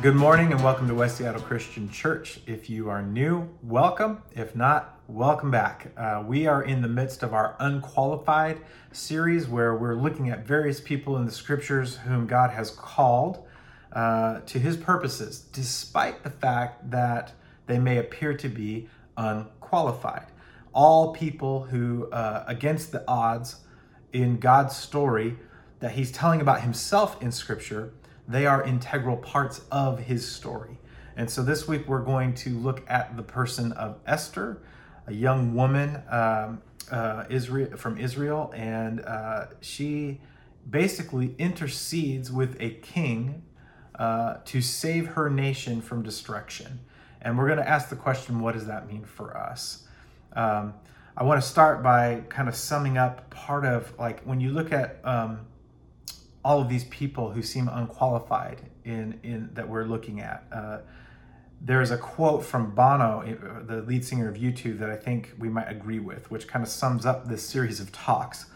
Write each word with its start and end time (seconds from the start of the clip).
Good 0.00 0.14
morning 0.14 0.52
and 0.52 0.62
welcome 0.62 0.86
to 0.86 0.94
West 0.94 1.16
Seattle 1.16 1.40
Christian 1.40 1.90
Church. 1.90 2.38
If 2.46 2.70
you 2.70 2.88
are 2.88 3.02
new, 3.02 3.48
welcome. 3.64 4.22
If 4.32 4.54
not, 4.54 4.96
welcome 5.08 5.50
back. 5.50 5.90
Uh, 5.96 6.22
we 6.24 6.46
are 6.46 6.62
in 6.62 6.82
the 6.82 6.88
midst 6.88 7.24
of 7.24 7.34
our 7.34 7.56
Unqualified 7.58 8.60
series 8.92 9.48
where 9.48 9.74
we're 9.74 9.96
looking 9.96 10.30
at 10.30 10.46
various 10.46 10.80
people 10.80 11.16
in 11.16 11.24
the 11.24 11.32
scriptures 11.32 11.96
whom 11.96 12.28
God 12.28 12.50
has 12.50 12.70
called 12.70 13.44
uh, 13.92 14.38
to 14.42 14.60
his 14.60 14.76
purposes, 14.76 15.40
despite 15.52 16.22
the 16.22 16.30
fact 16.30 16.92
that 16.92 17.32
they 17.66 17.80
may 17.80 17.98
appear 17.98 18.34
to 18.34 18.48
be 18.48 18.88
unqualified. 19.16 20.26
All 20.72 21.12
people 21.12 21.64
who, 21.64 22.08
uh, 22.12 22.44
against 22.46 22.92
the 22.92 23.02
odds 23.08 23.56
in 24.12 24.38
God's 24.38 24.76
story 24.76 25.38
that 25.80 25.90
he's 25.90 26.12
telling 26.12 26.40
about 26.40 26.60
himself 26.60 27.20
in 27.20 27.32
scripture, 27.32 27.92
they 28.28 28.46
are 28.46 28.62
integral 28.62 29.16
parts 29.16 29.62
of 29.72 30.00
his 30.00 30.30
story. 30.30 30.78
And 31.16 31.28
so 31.28 31.42
this 31.42 31.66
week 31.66 31.88
we're 31.88 32.04
going 32.04 32.34
to 32.34 32.50
look 32.50 32.84
at 32.88 33.16
the 33.16 33.22
person 33.22 33.72
of 33.72 33.98
Esther, 34.06 34.62
a 35.06 35.14
young 35.14 35.54
woman 35.54 36.02
um, 36.10 36.62
uh, 36.92 37.24
Israel, 37.30 37.76
from 37.76 37.98
Israel, 37.98 38.52
and 38.54 39.00
uh, 39.00 39.46
she 39.60 40.20
basically 40.68 41.34
intercedes 41.38 42.30
with 42.30 42.56
a 42.60 42.70
king 42.70 43.42
uh, 43.98 44.36
to 44.44 44.60
save 44.60 45.08
her 45.08 45.28
nation 45.28 45.80
from 45.80 46.02
destruction. 46.02 46.80
And 47.20 47.36
we're 47.36 47.46
going 47.46 47.58
to 47.58 47.68
ask 47.68 47.88
the 47.88 47.96
question 47.96 48.40
what 48.40 48.54
does 48.54 48.66
that 48.66 48.86
mean 48.86 49.04
for 49.04 49.36
us? 49.36 49.84
Um, 50.34 50.74
I 51.16 51.24
want 51.24 51.42
to 51.42 51.48
start 51.48 51.82
by 51.82 52.22
kind 52.28 52.48
of 52.48 52.54
summing 52.54 52.96
up 52.96 53.28
part 53.30 53.64
of 53.64 53.92
like 53.98 54.22
when 54.22 54.40
you 54.40 54.50
look 54.50 54.72
at 54.72 55.00
um, 55.02 55.40
all 56.48 56.62
of 56.62 56.68
these 56.70 56.84
people 56.84 57.30
who 57.30 57.42
seem 57.42 57.68
unqualified 57.68 58.62
in, 58.82 59.20
in 59.22 59.50
that 59.52 59.68
we're 59.68 59.84
looking 59.84 60.18
at. 60.22 60.44
Uh, 60.50 60.78
there's 61.60 61.90
a 61.90 61.98
quote 61.98 62.42
from 62.42 62.74
Bono, 62.74 63.20
uh, 63.20 63.66
the 63.66 63.82
lead 63.82 64.02
singer 64.02 64.30
of 64.30 64.36
U2, 64.36 64.78
that 64.78 64.88
I 64.88 64.96
think 64.96 65.34
we 65.38 65.50
might 65.50 65.70
agree 65.70 65.98
with, 65.98 66.30
which 66.30 66.48
kind 66.48 66.62
of 66.62 66.70
sums 66.70 67.04
up 67.04 67.28
this 67.28 67.46
series 67.46 67.80
of 67.80 67.92
talks. 67.92 68.46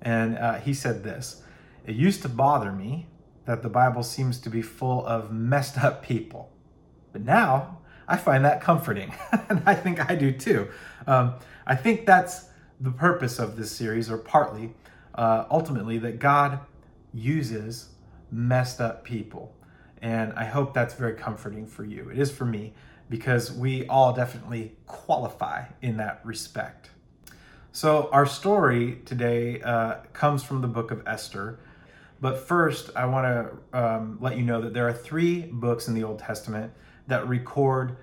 And 0.00 0.38
uh, 0.38 0.60
he 0.60 0.72
said 0.72 1.04
this 1.04 1.42
It 1.86 1.94
used 1.94 2.22
to 2.22 2.30
bother 2.30 2.72
me 2.72 3.08
that 3.44 3.62
the 3.62 3.68
Bible 3.68 4.02
seems 4.02 4.40
to 4.40 4.48
be 4.48 4.62
full 4.62 5.04
of 5.04 5.30
messed 5.30 5.76
up 5.76 6.02
people. 6.02 6.50
But 7.12 7.20
now 7.20 7.80
I 8.08 8.16
find 8.16 8.46
that 8.46 8.62
comforting. 8.62 9.12
and 9.50 9.62
I 9.66 9.74
think 9.74 10.10
I 10.10 10.14
do 10.14 10.32
too. 10.32 10.68
Um, 11.06 11.34
I 11.66 11.76
think 11.76 12.06
that's 12.06 12.46
the 12.80 12.92
purpose 12.92 13.38
of 13.38 13.56
this 13.56 13.70
series, 13.70 14.10
or 14.10 14.16
partly, 14.16 14.72
uh, 15.14 15.44
ultimately, 15.50 15.98
that 15.98 16.18
God 16.18 16.60
uses 17.12 17.88
messed 18.30 18.80
up 18.80 19.04
people. 19.04 19.54
And 20.00 20.32
I 20.32 20.44
hope 20.44 20.74
that's 20.74 20.94
very 20.94 21.14
comforting 21.14 21.66
for 21.66 21.84
you. 21.84 22.08
It 22.10 22.18
is 22.18 22.30
for 22.30 22.44
me 22.44 22.72
because 23.08 23.52
we 23.52 23.86
all 23.86 24.12
definitely 24.12 24.72
qualify 24.86 25.66
in 25.80 25.98
that 25.98 26.20
respect. 26.24 26.90
So, 27.74 28.10
our 28.12 28.26
story 28.26 29.00
today 29.06 29.60
uh, 29.62 29.96
comes 30.12 30.42
from 30.42 30.60
the 30.60 30.68
book 30.68 30.90
of 30.90 31.02
Esther. 31.06 31.58
But 32.20 32.46
first, 32.46 32.90
I 32.94 33.06
want 33.06 33.26
to 33.72 33.78
um, 33.78 34.18
let 34.20 34.36
you 34.36 34.42
know 34.42 34.60
that 34.60 34.74
there 34.74 34.86
are 34.86 34.92
three 34.92 35.42
books 35.42 35.88
in 35.88 35.94
the 35.94 36.04
Old 36.04 36.18
Testament 36.18 36.72
that 37.06 37.26
record 37.26 37.96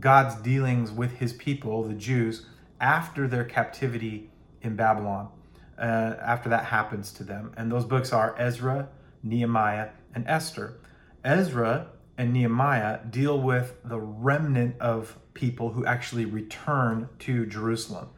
God's 0.00 0.34
dealings 0.36 0.90
with 0.90 1.12
his 1.12 1.32
people, 1.32 1.82
the 1.84 1.94
Jews, 1.94 2.46
after 2.80 3.28
their 3.28 3.44
captivity 3.44 4.30
in 4.62 4.74
Babylon 4.74 5.30
uh, 5.78 6.16
after 6.20 6.48
that 6.48 6.64
happens 6.64 7.12
to 7.12 7.24
them. 7.24 7.52
And 7.56 7.70
those 7.70 7.84
books 7.84 8.12
are 8.12 8.34
Ezra, 8.38 8.88
Nehemiah, 9.22 9.90
and 10.14 10.24
Esther. 10.26 10.78
Ezra 11.24 11.88
and 12.16 12.32
Nehemiah 12.32 13.00
deal 13.08 13.40
with 13.40 13.74
the 13.84 13.98
remnant 13.98 14.76
of 14.80 15.18
people 15.34 15.70
who 15.70 15.84
actually 15.84 16.24
return 16.24 17.08
to 17.20 17.46
Jerusalem. 17.46 18.08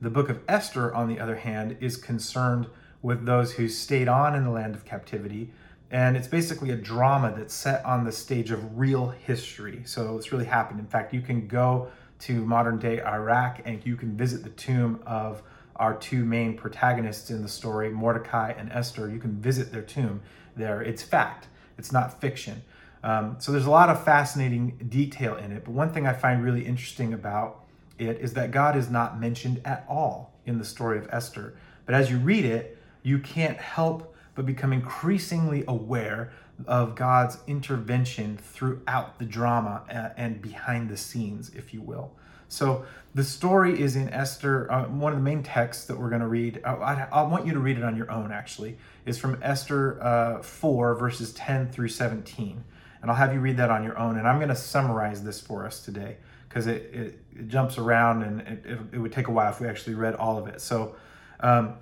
The 0.00 0.10
book 0.10 0.28
of 0.28 0.40
Esther, 0.48 0.94
on 0.94 1.08
the 1.08 1.18
other 1.18 1.36
hand, 1.36 1.76
is 1.80 1.96
concerned 1.96 2.68
with 3.02 3.26
those 3.26 3.52
who 3.52 3.68
stayed 3.68 4.08
on 4.08 4.34
in 4.34 4.44
the 4.44 4.50
land 4.50 4.74
of 4.74 4.84
captivity. 4.84 5.52
And 5.90 6.16
it's 6.16 6.28
basically 6.28 6.70
a 6.70 6.76
drama 6.76 7.34
that's 7.36 7.52
set 7.52 7.84
on 7.84 8.04
the 8.04 8.12
stage 8.12 8.50
of 8.50 8.78
real 8.78 9.08
history. 9.08 9.82
So 9.84 10.16
it's 10.16 10.30
really 10.30 10.44
happened. 10.44 10.78
In 10.78 10.86
fact, 10.86 11.12
you 11.12 11.20
can 11.20 11.48
go 11.48 11.90
to 12.20 12.44
modern 12.44 12.78
day 12.78 13.02
Iraq 13.02 13.62
and 13.64 13.84
you 13.84 13.96
can 13.96 14.16
visit 14.16 14.44
the 14.44 14.50
tomb 14.50 15.02
of 15.06 15.42
our 15.80 15.94
two 15.94 16.24
main 16.24 16.56
protagonists 16.56 17.30
in 17.30 17.42
the 17.42 17.48
story, 17.48 17.88
Mordecai 17.90 18.52
and 18.56 18.70
Esther. 18.70 19.10
You 19.10 19.18
can 19.18 19.40
visit 19.40 19.72
their 19.72 19.82
tomb 19.82 20.20
there. 20.54 20.82
It's 20.82 21.02
fact, 21.02 21.48
it's 21.78 21.90
not 21.90 22.20
fiction. 22.20 22.62
Um, 23.02 23.36
so 23.38 23.50
there's 23.50 23.64
a 23.64 23.70
lot 23.70 23.88
of 23.88 24.04
fascinating 24.04 24.76
detail 24.90 25.36
in 25.36 25.52
it. 25.52 25.64
But 25.64 25.72
one 25.72 25.90
thing 25.90 26.06
I 26.06 26.12
find 26.12 26.44
really 26.44 26.64
interesting 26.64 27.14
about 27.14 27.64
it 27.98 28.18
is 28.18 28.34
that 28.34 28.50
God 28.50 28.76
is 28.76 28.90
not 28.90 29.18
mentioned 29.18 29.62
at 29.64 29.86
all 29.88 30.34
in 30.44 30.58
the 30.58 30.64
story 30.64 30.98
of 30.98 31.08
Esther. 31.10 31.54
But 31.86 31.94
as 31.94 32.10
you 32.10 32.18
read 32.18 32.44
it, 32.44 32.76
you 33.02 33.18
can't 33.18 33.56
help 33.56 34.14
but 34.34 34.44
become 34.44 34.72
increasingly 34.74 35.64
aware 35.66 36.30
of 36.66 36.94
God's 36.94 37.38
intervention 37.46 38.36
throughout 38.36 39.18
the 39.18 39.24
drama 39.24 39.82
uh, 39.90 40.10
and 40.18 40.42
behind 40.42 40.90
the 40.90 40.96
scenes, 40.96 41.50
if 41.54 41.72
you 41.72 41.80
will. 41.80 42.12
So 42.50 42.84
the 43.14 43.24
story 43.24 43.80
is 43.80 43.96
in 43.96 44.08
Esther. 44.10 44.70
Uh, 44.70 44.84
one 44.86 45.12
of 45.12 45.18
the 45.18 45.24
main 45.24 45.42
texts 45.42 45.86
that 45.86 45.98
we're 45.98 46.10
going 46.10 46.20
to 46.20 46.28
read, 46.28 46.60
uh, 46.64 46.76
I, 46.76 47.08
I, 47.10 47.22
want 47.22 47.46
you 47.46 47.54
to 47.54 47.60
read 47.60 47.78
it 47.78 47.84
on 47.84 47.96
your 47.96 48.10
own 48.10 48.32
actually, 48.32 48.76
is 49.06 49.18
from 49.18 49.38
Esther 49.40 50.02
uh, 50.02 50.42
4, 50.42 50.96
verses 50.96 51.32
10 51.32 51.70
through 51.70 51.88
17. 51.88 52.62
And 53.00 53.10
I'll 53.10 53.16
have 53.16 53.32
you 53.32 53.40
read 53.40 53.56
that 53.56 53.70
on 53.70 53.84
your 53.84 53.96
own. 53.96 54.18
And 54.18 54.28
I'm 54.28 54.36
going 54.36 54.48
to 54.48 54.56
summarize 54.56 55.22
this 55.22 55.40
for 55.40 55.64
us 55.64 55.80
today 55.80 56.16
because 56.48 56.66
it, 56.66 56.90
it, 56.92 57.18
it, 57.36 57.48
jumps 57.48 57.78
around 57.78 58.22
and 58.22 58.40
it, 58.40 58.66
it, 58.66 58.78
it, 58.92 58.98
would 58.98 59.12
take 59.12 59.28
a 59.28 59.30
while 59.30 59.50
if 59.50 59.60
we 59.60 59.68
actually 59.68 59.94
read 59.94 60.16
all 60.16 60.36
of 60.36 60.48
it. 60.48 60.60
So 60.60 60.96
um, 61.38 61.74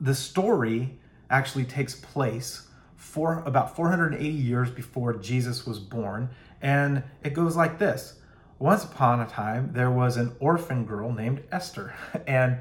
the 0.00 0.14
story 0.14 0.96
actually 1.28 1.64
takes 1.64 1.96
place 1.96 2.68
for 2.96 3.42
about 3.44 3.74
480 3.74 4.28
years 4.28 4.70
before 4.70 5.12
Jesus 5.14 5.66
was 5.66 5.80
born. 5.80 6.30
And 6.62 7.02
it 7.24 7.34
goes 7.34 7.56
like 7.56 7.78
this. 7.80 8.20
Once 8.64 8.82
upon 8.82 9.20
a 9.20 9.26
time, 9.26 9.68
there 9.74 9.90
was 9.90 10.16
an 10.16 10.34
orphan 10.40 10.86
girl 10.86 11.12
named 11.12 11.42
Esther. 11.52 11.94
And 12.26 12.60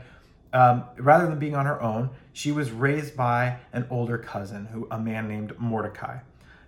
um, 0.52 0.84
rather 0.98 1.28
than 1.28 1.40
being 1.40 1.56
on 1.56 1.66
her 1.66 1.82
own, 1.82 2.10
she 2.34 2.52
was 2.52 2.72
raised 2.72 3.16
by 3.16 3.60
an 3.72 3.88
older 3.90 4.18
cousin, 4.18 4.66
who 4.66 4.86
a 4.92 5.00
man 5.00 5.30
named 5.30 5.58
Mordecai. 5.58 6.18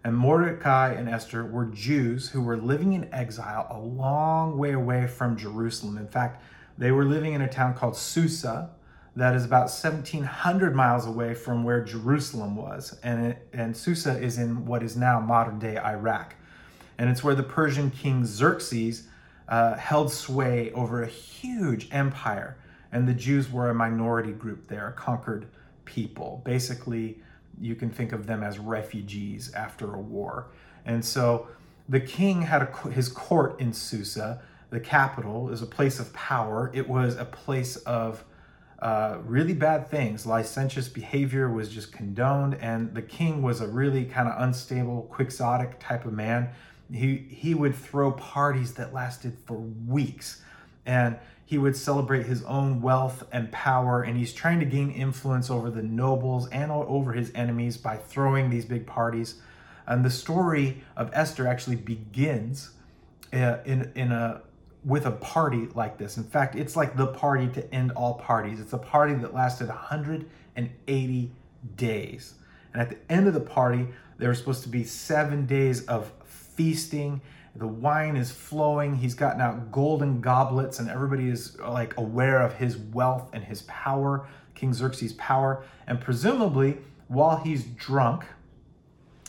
And 0.05 0.15
Mordecai 0.15 0.93
and 0.93 1.09
Esther 1.09 1.43
were 1.43 1.65
Jews 1.65 2.29
who 2.29 2.41
were 2.41 2.55
living 2.55 2.93
in 2.93 3.13
exile 3.13 3.67
a 3.69 3.77
long 3.77 4.57
way 4.57 4.71
away 4.71 5.05
from 5.05 5.35
Jerusalem. 5.35 5.97
In 5.97 6.07
fact, 6.07 6.41
they 6.77 6.91
were 6.91 7.03
living 7.03 7.33
in 7.33 7.41
a 7.41 7.49
town 7.49 7.73
called 7.73 7.97
Susa, 7.97 8.69
that 9.17 9.35
is 9.35 9.43
about 9.43 9.63
1,700 9.63 10.73
miles 10.73 11.05
away 11.05 11.33
from 11.33 11.65
where 11.65 11.83
Jerusalem 11.83 12.55
was. 12.55 12.97
And, 13.03 13.25
it, 13.25 13.47
and 13.51 13.75
Susa 13.75 14.17
is 14.17 14.37
in 14.37 14.65
what 14.65 14.81
is 14.81 14.95
now 14.95 15.19
modern 15.19 15.59
day 15.59 15.77
Iraq. 15.77 16.35
And 16.97 17.09
it's 17.09 17.21
where 17.21 17.35
the 17.35 17.43
Persian 17.43 17.91
king 17.91 18.25
Xerxes 18.25 19.09
uh, 19.47 19.75
held 19.75 20.11
sway 20.11 20.71
over 20.71 21.03
a 21.03 21.07
huge 21.07 21.87
empire, 21.91 22.57
and 22.91 23.07
the 23.07 23.13
Jews 23.13 23.51
were 23.51 23.69
a 23.69 23.75
minority 23.75 24.31
group 24.31 24.67
there, 24.67 24.87
a 24.87 24.93
conquered 24.93 25.47
people. 25.85 26.41
Basically, 26.45 27.19
you 27.59 27.75
can 27.75 27.89
think 27.89 28.11
of 28.11 28.27
them 28.27 28.43
as 28.43 28.59
refugees 28.59 29.53
after 29.53 29.93
a 29.93 29.99
war. 29.99 30.47
And 30.85 31.03
so 31.03 31.47
the 31.87 31.99
king 31.99 32.41
had 32.41 32.63
a, 32.63 32.89
his 32.89 33.09
court 33.09 33.59
in 33.59 33.71
Susa. 33.73 34.41
The 34.71 34.79
capital 34.79 35.49
is 35.49 35.61
a 35.61 35.65
place 35.65 35.99
of 35.99 36.11
power. 36.13 36.71
It 36.73 36.87
was 36.89 37.15
a 37.15 37.25
place 37.25 37.77
of 37.77 38.23
uh, 38.79 39.19
really 39.23 39.53
bad 39.53 39.89
things. 39.89 40.25
Licentious 40.25 40.89
behavior 40.89 41.49
was 41.49 41.69
just 41.69 41.91
condoned, 41.91 42.55
and 42.55 42.93
the 42.93 43.01
king 43.01 43.41
was 43.41 43.61
a 43.61 43.67
really 43.67 44.05
kind 44.05 44.27
of 44.27 44.41
unstable, 44.41 45.03
quixotic 45.03 45.79
type 45.79 46.05
of 46.05 46.13
man 46.13 46.49
he 46.91 47.25
he 47.29 47.53
would 47.53 47.75
throw 47.75 48.11
parties 48.11 48.73
that 48.75 48.93
lasted 48.93 49.37
for 49.45 49.55
weeks 49.55 50.41
and 50.85 51.17
he 51.45 51.57
would 51.57 51.75
celebrate 51.75 52.25
his 52.25 52.43
own 52.43 52.81
wealth 52.81 53.23
and 53.31 53.51
power 53.51 54.01
and 54.01 54.17
he's 54.17 54.33
trying 54.33 54.59
to 54.59 54.65
gain 54.65 54.91
influence 54.91 55.49
over 55.49 55.69
the 55.69 55.83
nobles 55.83 56.47
and 56.49 56.71
over 56.71 57.13
his 57.13 57.31
enemies 57.35 57.77
by 57.77 57.97
throwing 57.97 58.49
these 58.49 58.65
big 58.65 58.85
parties 58.85 59.35
and 59.87 60.03
the 60.03 60.09
story 60.09 60.83
of 60.95 61.09
Esther 61.13 61.47
actually 61.47 61.75
begins 61.75 62.71
uh, 63.33 63.57
in 63.65 63.91
in 63.95 64.11
a 64.11 64.41
with 64.83 65.07
a 65.07 65.11
party 65.11 65.67
like 65.73 65.97
this. 65.97 66.17
In 66.17 66.23
fact, 66.23 66.55
it's 66.55 66.75
like 66.75 66.95
the 66.95 67.07
party 67.07 67.47
to 67.47 67.73
end 67.73 67.91
all 67.93 68.13
parties. 68.15 68.59
It's 68.59 68.73
a 68.73 68.77
party 68.77 69.15
that 69.15 69.33
lasted 69.33 69.67
180 69.67 71.31
days. 71.75 72.35
And 72.71 72.81
at 72.81 72.89
the 72.89 72.97
end 73.09 73.27
of 73.27 73.33
the 73.33 73.39
party, 73.39 73.87
there 74.19 74.29
was 74.29 74.37
supposed 74.37 74.61
to 74.63 74.69
be 74.69 74.83
seven 74.83 75.47
days 75.47 75.85
of 75.87 76.11
feasting. 76.55 77.21
The 77.55 77.67
wine 77.67 78.17
is 78.17 78.31
flowing. 78.31 78.95
He's 78.95 79.13
gotten 79.13 79.39
out 79.39 79.71
golden 79.71 80.19
goblets, 80.19 80.79
and 80.79 80.89
everybody 80.89 81.29
is 81.29 81.57
like 81.59 81.95
aware 81.97 82.41
of 82.41 82.55
his 82.55 82.77
wealth 82.77 83.29
and 83.31 83.43
his 83.43 83.61
power, 83.63 84.27
King 84.55 84.73
Xerxes' 84.73 85.13
power. 85.13 85.63
And 85.87 86.01
presumably, 86.01 86.79
while 87.07 87.37
he's 87.37 87.63
drunk, 87.63 88.25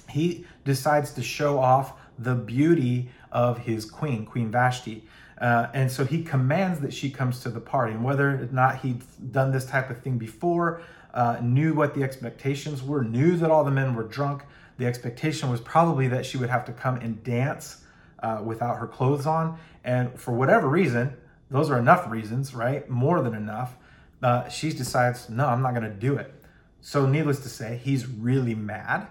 he 0.09 0.45
decides 0.65 1.13
to 1.13 1.23
show 1.23 1.59
off 1.59 1.93
the 2.19 2.35
beauty 2.35 3.11
of 3.31 3.59
his 3.59 3.85
queen, 3.85 4.25
Queen 4.25 4.51
Vashti. 4.51 5.05
Uh, 5.39 5.67
and 5.75 5.91
so 5.91 6.05
he 6.05 6.23
commands 6.23 6.81
that 6.81 6.93
she 6.93 7.11
comes 7.11 7.41
to 7.41 7.51
the 7.51 7.61
party. 7.61 7.93
And 7.93 8.03
whether 8.03 8.31
or 8.31 8.49
not 8.51 8.79
he'd 8.79 9.03
done 9.33 9.53
this 9.53 9.67
type 9.67 9.91
of 9.91 10.01
thing 10.01 10.17
before, 10.17 10.81
uh, 11.13 11.39
knew 11.43 11.75
what 11.75 11.95
the 11.95 12.03
expectations 12.03 12.83
were, 12.83 13.05
knew 13.05 13.37
that 13.37 13.51
all 13.51 13.65
the 13.65 13.71
men 13.71 13.95
were 13.95 14.05
drunk, 14.05 14.45
the 14.79 14.87
expectation 14.87 15.51
was 15.51 15.61
probably 15.61 16.09
that 16.09 16.27
she 16.27 16.37
would 16.37 16.51
have 16.51 16.65
to 16.67 16.73
come 16.73 16.97
and 16.97 17.23
dance 17.23 17.83
uh, 18.23 18.43
without 18.45 18.79
her 18.79 18.87
clothes 18.87 19.27
on. 19.27 19.59
And 19.85 20.19
for 20.19 20.33
whatever 20.33 20.69
reason, 20.69 21.17
those 21.51 21.71
are 21.71 21.79
enough 21.79 22.11
reasons, 22.11 22.55
right? 22.55 22.89
More 22.89 23.23
than 23.23 23.35
enough. 23.35 23.77
Uh, 24.23 24.49
she 24.49 24.73
decides, 24.73 25.29
no, 25.29 25.47
I'm 25.47 25.63
not 25.63 25.75
going 25.75 25.85
to 25.85 25.97
do 25.97 26.17
it. 26.17 26.33
So, 26.81 27.07
needless 27.07 27.41
to 27.41 27.49
say, 27.49 27.81
he's 27.83 28.07
really 28.07 28.55
mad. 28.55 29.09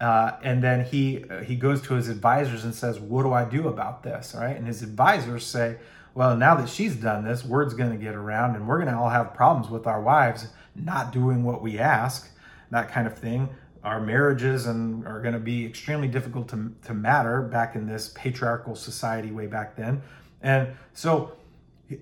Uh, 0.00 0.32
and 0.42 0.62
then 0.62 0.84
he 0.84 1.24
uh, 1.30 1.40
he 1.40 1.56
goes 1.56 1.80
to 1.80 1.94
his 1.94 2.08
advisors 2.08 2.64
and 2.64 2.74
says, 2.74 2.98
"What 2.98 3.22
do 3.22 3.32
I 3.32 3.44
do 3.44 3.68
about 3.68 4.02
this?" 4.02 4.34
Right? 4.36 4.56
And 4.56 4.66
his 4.66 4.82
advisors 4.82 5.46
say, 5.46 5.76
"Well, 6.14 6.36
now 6.36 6.56
that 6.56 6.68
she's 6.68 6.96
done 6.96 7.24
this, 7.24 7.44
word's 7.44 7.74
going 7.74 7.92
to 7.92 7.96
get 7.96 8.14
around, 8.14 8.56
and 8.56 8.68
we're 8.68 8.78
going 8.78 8.92
to 8.92 8.98
all 8.98 9.08
have 9.08 9.32
problems 9.32 9.70
with 9.70 9.86
our 9.86 10.02
wives 10.02 10.48
not 10.74 11.12
doing 11.12 11.44
what 11.44 11.62
we 11.62 11.78
ask, 11.78 12.28
that 12.70 12.90
kind 12.90 13.06
of 13.06 13.16
thing. 13.16 13.48
Our 13.84 14.00
marriages 14.00 14.66
and 14.66 15.06
are 15.06 15.20
going 15.20 15.34
to 15.34 15.40
be 15.40 15.66
extremely 15.66 16.08
difficult 16.08 16.48
to 16.48 16.72
to 16.86 16.94
matter 16.94 17.42
back 17.42 17.76
in 17.76 17.86
this 17.86 18.12
patriarchal 18.14 18.74
society 18.74 19.30
way 19.30 19.46
back 19.46 19.76
then." 19.76 20.02
And 20.42 20.74
so 20.92 21.32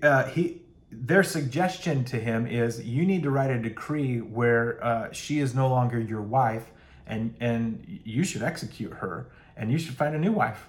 uh, 0.01 0.25
he 0.25 0.61
their 0.91 1.23
suggestion 1.23 2.05
to 2.05 2.19
him 2.19 2.45
is 2.45 2.83
you 2.83 3.05
need 3.05 3.23
to 3.23 3.31
write 3.31 3.49
a 3.49 3.59
decree 3.59 4.19
where 4.19 4.83
uh, 4.83 5.11
she 5.11 5.39
is 5.39 5.55
no 5.55 5.67
longer 5.67 5.99
your 5.99 6.21
wife 6.21 6.71
and 7.07 7.35
and 7.39 7.99
you 8.03 8.23
should 8.23 8.43
execute 8.43 8.93
her 8.93 9.27
and 9.57 9.71
you 9.71 9.77
should 9.77 9.95
find 9.95 10.15
a 10.15 10.19
new 10.19 10.31
wife. 10.31 10.67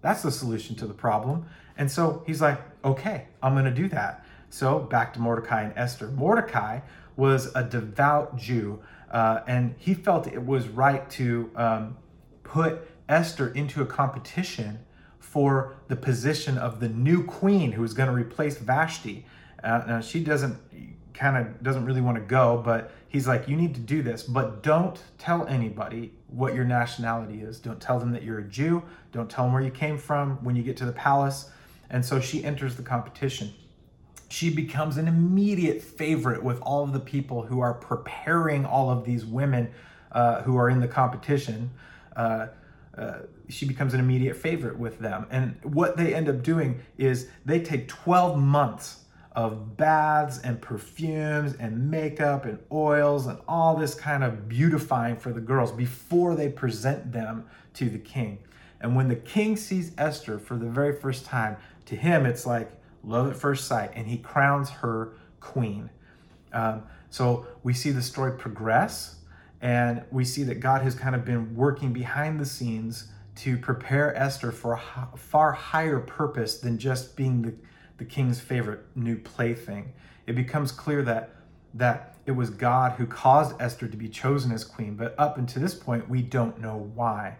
That's 0.00 0.22
the 0.22 0.30
solution 0.30 0.76
to 0.76 0.86
the 0.86 0.94
problem. 0.94 1.46
And 1.78 1.90
so 1.90 2.22
he's 2.26 2.40
like 2.40 2.60
okay 2.84 3.26
i'm 3.42 3.54
going 3.54 3.64
to 3.64 3.70
do 3.70 3.88
that. 3.88 4.24
So 4.50 4.78
back 4.78 5.12
to 5.14 5.20
mordecai 5.20 5.62
and 5.62 5.72
esther. 5.76 6.08
Mordecai 6.08 6.80
was 7.16 7.50
a 7.54 7.62
devout 7.62 8.36
jew 8.36 8.80
uh, 9.10 9.40
and 9.46 9.74
he 9.78 9.94
felt 9.94 10.26
it 10.26 10.44
was 10.44 10.68
right 10.68 11.08
to 11.10 11.50
um, 11.56 11.96
put 12.42 12.88
esther 13.08 13.48
into 13.48 13.82
a 13.82 13.86
competition 13.86 14.78
for 15.18 15.76
the 15.88 15.96
position 15.96 16.56
of 16.58 16.80
the 16.80 16.88
new 16.88 17.22
queen 17.24 17.72
who 17.72 17.82
was 17.82 17.94
going 17.94 18.08
to 18.08 18.14
replace 18.14 18.58
Vashti. 18.58 19.26
Uh, 19.62 19.82
now 19.86 20.00
she 20.00 20.22
doesn't 20.22 20.58
kind 21.12 21.36
of 21.36 21.62
doesn't 21.62 21.84
really 21.84 22.00
want 22.00 22.16
to 22.16 22.22
go, 22.22 22.60
but 22.64 22.92
he's 23.08 23.26
like, 23.26 23.48
you 23.48 23.56
need 23.56 23.74
to 23.74 23.80
do 23.80 24.02
this, 24.02 24.22
but 24.22 24.62
don't 24.62 25.00
tell 25.18 25.46
anybody 25.46 26.12
what 26.28 26.54
your 26.54 26.64
nationality 26.64 27.40
is. 27.40 27.58
Don't 27.58 27.80
tell 27.80 27.98
them 27.98 28.12
that 28.12 28.22
you're 28.22 28.38
a 28.38 28.44
Jew. 28.44 28.82
Don't 29.12 29.30
tell 29.30 29.44
them 29.44 29.52
where 29.52 29.62
you 29.62 29.70
came 29.70 29.98
from 29.98 30.42
when 30.44 30.56
you 30.56 30.62
get 30.62 30.76
to 30.78 30.84
the 30.84 30.92
palace. 30.92 31.50
And 31.90 32.04
so 32.04 32.20
she 32.20 32.44
enters 32.44 32.76
the 32.76 32.82
competition. 32.82 33.52
She 34.28 34.50
becomes 34.50 34.96
an 34.96 35.08
immediate 35.08 35.82
favorite 35.82 36.42
with 36.42 36.60
all 36.60 36.82
of 36.82 36.92
the 36.92 37.00
people 37.00 37.42
who 37.42 37.60
are 37.60 37.74
preparing 37.74 38.64
all 38.64 38.90
of 38.90 39.04
these 39.04 39.24
women 39.24 39.70
uh, 40.12 40.42
who 40.42 40.56
are 40.56 40.68
in 40.68 40.80
the 40.80 40.88
competition. 40.88 41.70
Uh, 42.14 42.48
uh, 42.96 43.18
she 43.48 43.66
becomes 43.66 43.94
an 43.94 44.00
immediate 44.00 44.36
favorite 44.36 44.78
with 44.78 44.98
them. 44.98 45.26
And 45.30 45.56
what 45.62 45.96
they 45.96 46.14
end 46.14 46.28
up 46.28 46.42
doing 46.42 46.80
is 46.98 47.28
they 47.44 47.60
take 47.60 47.88
12 47.88 48.38
months 48.38 49.00
of 49.32 49.76
baths 49.76 50.38
and 50.38 50.60
perfumes 50.62 51.54
and 51.60 51.90
makeup 51.90 52.46
and 52.46 52.58
oils 52.72 53.26
and 53.26 53.38
all 53.46 53.76
this 53.76 53.94
kind 53.94 54.24
of 54.24 54.48
beautifying 54.48 55.16
for 55.16 55.30
the 55.30 55.40
girls 55.40 55.70
before 55.70 56.34
they 56.34 56.48
present 56.48 57.12
them 57.12 57.44
to 57.74 57.90
the 57.90 57.98
king. 57.98 58.38
And 58.80 58.96
when 58.96 59.08
the 59.08 59.16
king 59.16 59.56
sees 59.56 59.92
Esther 59.98 60.38
for 60.38 60.56
the 60.56 60.66
very 60.66 60.98
first 60.98 61.26
time, 61.26 61.58
to 61.84 61.94
him 61.96 62.24
it's 62.24 62.46
like 62.46 62.72
love 63.04 63.30
at 63.30 63.36
first 63.36 63.66
sight, 63.66 63.92
and 63.94 64.06
he 64.06 64.18
crowns 64.18 64.70
her 64.70 65.12
queen. 65.40 65.90
Um, 66.52 66.82
so 67.10 67.46
we 67.62 67.72
see 67.72 67.90
the 67.90 68.02
story 68.02 68.32
progress 68.36 69.16
and 69.60 70.04
we 70.10 70.24
see 70.24 70.42
that 70.44 70.60
God 70.60 70.82
has 70.82 70.94
kind 70.94 71.14
of 71.14 71.24
been 71.24 71.54
working 71.54 71.92
behind 71.92 72.38
the 72.38 72.46
scenes 72.46 73.08
to 73.36 73.56
prepare 73.56 74.16
Esther 74.16 74.52
for 74.52 74.74
a 74.74 75.16
far 75.16 75.52
higher 75.52 76.00
purpose 76.00 76.58
than 76.58 76.78
just 76.78 77.16
being 77.16 77.42
the, 77.42 77.54
the 77.98 78.04
king's 78.04 78.40
favorite 78.40 78.84
new 78.94 79.16
plaything. 79.16 79.92
It 80.26 80.34
becomes 80.34 80.72
clear 80.72 81.02
that 81.02 81.30
that 81.74 82.16
it 82.24 82.30
was 82.32 82.48
God 82.48 82.92
who 82.92 83.06
caused 83.06 83.60
Esther 83.60 83.86
to 83.86 83.96
be 83.96 84.08
chosen 84.08 84.50
as 84.50 84.64
queen, 84.64 84.96
but 84.96 85.14
up 85.18 85.36
until 85.36 85.60
this 85.60 85.74
point, 85.74 86.08
we 86.08 86.22
don't 86.22 86.58
know 86.58 86.90
why. 86.94 87.36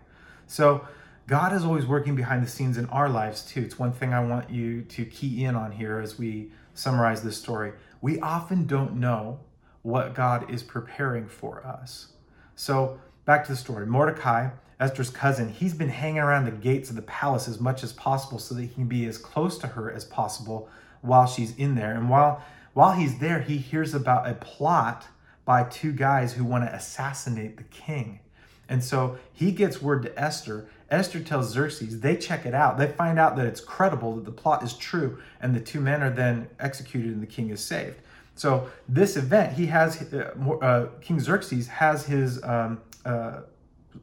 So 0.47 0.87
God 1.27 1.53
is 1.53 1.65
always 1.65 1.87
working 1.87 2.15
behind 2.15 2.45
the 2.45 2.49
scenes 2.49 2.79
in 2.79 2.87
our 2.87 3.09
lives 3.09 3.43
too. 3.43 3.61
It's 3.61 3.79
one 3.79 3.93
thing 3.93 4.15
I 4.15 4.25
want 4.25 4.49
you 4.49 4.83
to 4.83 5.05
key 5.05 5.45
in 5.45 5.57
on 5.57 5.73
here 5.73 5.99
as 5.99 6.19
we 6.19 6.53
summarize 6.75 7.23
this 7.23 7.37
story. 7.37 7.73
We 8.01 8.21
often 8.21 8.67
don't 8.67 9.01
know 9.01 9.41
what 9.83 10.15
God 10.15 10.49
is 10.49 10.63
preparing 10.63 11.27
for 11.27 11.67
us. 11.67 12.13
So, 12.55 13.01
back 13.25 13.45
to 13.45 13.53
the 13.53 13.57
story 13.57 13.87
Mordecai, 13.87 14.51
Esther's 14.79 15.11
cousin, 15.11 15.49
he's 15.49 15.75
been 15.75 15.89
hanging 15.89 16.21
around 16.21 16.45
the 16.45 16.53
gates 16.53 16.91
of 16.91 16.97
the 16.97 17.03
palace 17.03 17.49
as 17.49 17.59
much 17.59 17.83
as 17.83 17.93
possible 17.93 18.39
so 18.39 18.55
that 18.55 18.63
he 18.63 18.69
can 18.69 18.87
be 18.87 19.05
as 19.07 19.19
close 19.19 19.59
to 19.59 19.67
her 19.67 19.91
as 19.91 20.05
possible 20.05 20.69
while 21.01 21.27
she's 21.27 21.57
in 21.57 21.75
there. 21.75 21.95
And 21.95 22.09
while 22.09 22.43
while 22.73 22.93
he's 22.93 23.19
there, 23.19 23.41
he 23.41 23.57
hears 23.57 23.95
about 23.95 24.29
a 24.29 24.35
plot 24.35 25.09
by 25.47 25.65
two 25.65 25.93
guys 25.93 26.35
who 26.35 26.45
want 26.45 26.65
to 26.65 26.75
assassinate 26.75 27.57
the 27.57 27.65
king. 27.65 28.21
And 28.69 28.83
so 28.83 29.19
he 29.33 29.53
gets 29.53 29.81
word 29.81 30.03
to 30.03 30.21
Esther. 30.21 30.69
Esther 30.91 31.21
tells 31.21 31.51
Xerxes, 31.51 32.01
they 32.01 32.17
check 32.17 32.47
it 32.47 32.55
out. 32.55 32.79
They 32.79 32.89
find 32.89 33.19
out 33.19 33.37
that 33.37 33.47
it's 33.47 33.61
credible, 33.61 34.17
that 34.17 34.25
the 34.25 34.33
plot 34.33 34.63
is 34.63 34.75
true, 34.75 35.19
and 35.41 35.55
the 35.55 35.61
two 35.61 35.81
men 35.81 36.03
are 36.03 36.11
then 36.11 36.49
executed 36.61 37.13
and 37.13 37.23
the 37.23 37.27
king 37.27 37.51
is 37.51 37.63
saved. 37.63 38.01
So 38.35 38.69
this 38.89 39.17
event, 39.17 39.55
he 39.55 39.67
has 39.67 40.13
uh, 40.13 40.33
uh, 40.63 40.87
King 41.01 41.19
Xerxes 41.19 41.69
has 41.69 42.05
his 42.05 42.43
um, 42.45 42.81
uh, 43.05 43.41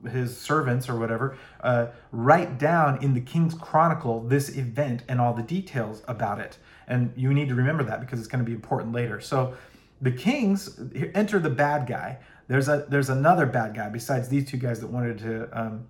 his 0.10 0.36
servants 0.36 0.90
or 0.90 0.98
whatever 0.98 1.38
uh, 1.62 1.88
write 2.12 2.58
down 2.58 3.02
in 3.04 3.14
the 3.14 3.22
King's 3.22 3.54
Chronicle 3.54 4.22
this 4.22 4.58
event 4.58 5.04
and 5.08 5.22
all 5.22 5.34
the 5.34 5.44
details 5.44 6.02
about 6.08 6.40
it. 6.40 6.58
And 6.88 7.14
you 7.16 7.32
need 7.34 7.48
to 7.50 7.56
remember 7.56 7.84
that 7.84 8.00
because 8.00 8.20
it's 8.20 8.28
going 8.28 8.44
to 8.44 8.46
be 8.46 8.56
important 8.56 8.92
later. 8.92 9.22
So 9.22 9.56
the 10.02 10.12
kings 10.12 10.80
enter 11.14 11.40
the 11.40 11.50
bad 11.50 11.88
guy. 11.88 12.18
There's 12.48 12.68
a 12.68 12.86
there's 12.90 13.10
another 13.10 13.46
bad 13.46 13.76
guy 13.76 13.90
besides 13.90 14.30
these 14.30 14.50
two 14.50 14.58
guys 14.58 14.80
that 14.82 14.88
wanted 14.88 15.20
to 15.20 15.50
um, 15.60 15.88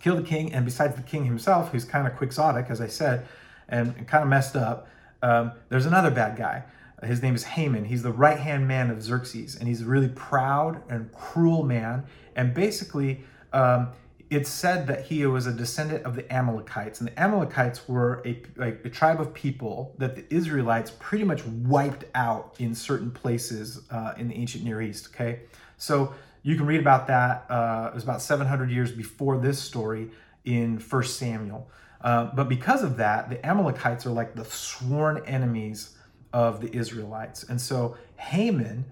kill 0.00 0.16
the 0.16 0.22
king, 0.22 0.52
and 0.52 0.64
besides 0.64 0.96
the 0.96 1.02
king 1.02 1.24
himself, 1.24 1.70
who's 1.70 1.84
kind 1.84 2.06
of 2.06 2.16
quixotic, 2.16 2.66
as 2.70 2.80
I 2.80 2.86
said, 2.86 3.26
and, 3.68 3.94
kind 4.06 4.22
of 4.22 4.28
messed 4.28 4.56
up. 4.56 4.88
Um, 5.22 5.52
there's 5.68 5.86
another 5.86 6.10
bad 6.10 6.36
guy 6.36 6.64
his 7.06 7.22
name 7.22 7.34
is 7.34 7.44
Haman. 7.44 7.84
He's 7.84 8.02
the 8.02 8.12
right 8.12 8.38
hand 8.38 8.66
man 8.66 8.90
of 8.90 9.02
Xerxes, 9.02 9.56
and 9.56 9.68
he's 9.68 9.82
a 9.82 9.84
really 9.84 10.08
proud 10.08 10.82
and 10.90 11.12
cruel 11.12 11.62
man. 11.62 12.04
And 12.34 12.54
basically, 12.54 13.20
um, 13.52 13.90
it's 14.30 14.50
said 14.50 14.86
that 14.88 15.06
he 15.06 15.24
was 15.26 15.46
a 15.46 15.52
descendant 15.52 16.04
of 16.04 16.14
the 16.14 16.30
Amalekites, 16.32 17.00
and 17.00 17.08
the 17.08 17.18
Amalekites 17.18 17.88
were 17.88 18.22
a, 18.26 18.42
like 18.56 18.84
a 18.84 18.90
tribe 18.90 19.20
of 19.20 19.32
people 19.32 19.94
that 19.98 20.16
the 20.16 20.34
Israelites 20.34 20.92
pretty 20.98 21.24
much 21.24 21.44
wiped 21.46 22.04
out 22.14 22.54
in 22.58 22.74
certain 22.74 23.10
places 23.10 23.82
uh, 23.90 24.12
in 24.18 24.28
the 24.28 24.34
ancient 24.34 24.64
Near 24.64 24.82
East. 24.82 25.08
Okay, 25.14 25.40
so 25.78 26.12
you 26.42 26.56
can 26.56 26.66
read 26.66 26.80
about 26.80 27.06
that. 27.06 27.46
Uh, 27.50 27.88
it 27.90 27.94
was 27.94 28.04
about 28.04 28.20
700 28.20 28.70
years 28.70 28.92
before 28.92 29.38
this 29.38 29.58
story 29.58 30.10
in 30.44 30.78
First 30.78 31.18
Samuel. 31.18 31.70
Uh, 32.00 32.26
but 32.34 32.48
because 32.48 32.82
of 32.82 32.96
that, 32.98 33.28
the 33.28 33.44
Amalekites 33.44 34.06
are 34.06 34.10
like 34.10 34.34
the 34.34 34.44
sworn 34.44 35.22
enemies 35.26 35.96
of 36.32 36.60
the 36.60 36.74
Israelites. 36.74 37.44
And 37.44 37.60
so 37.60 37.96
Haman, 38.16 38.84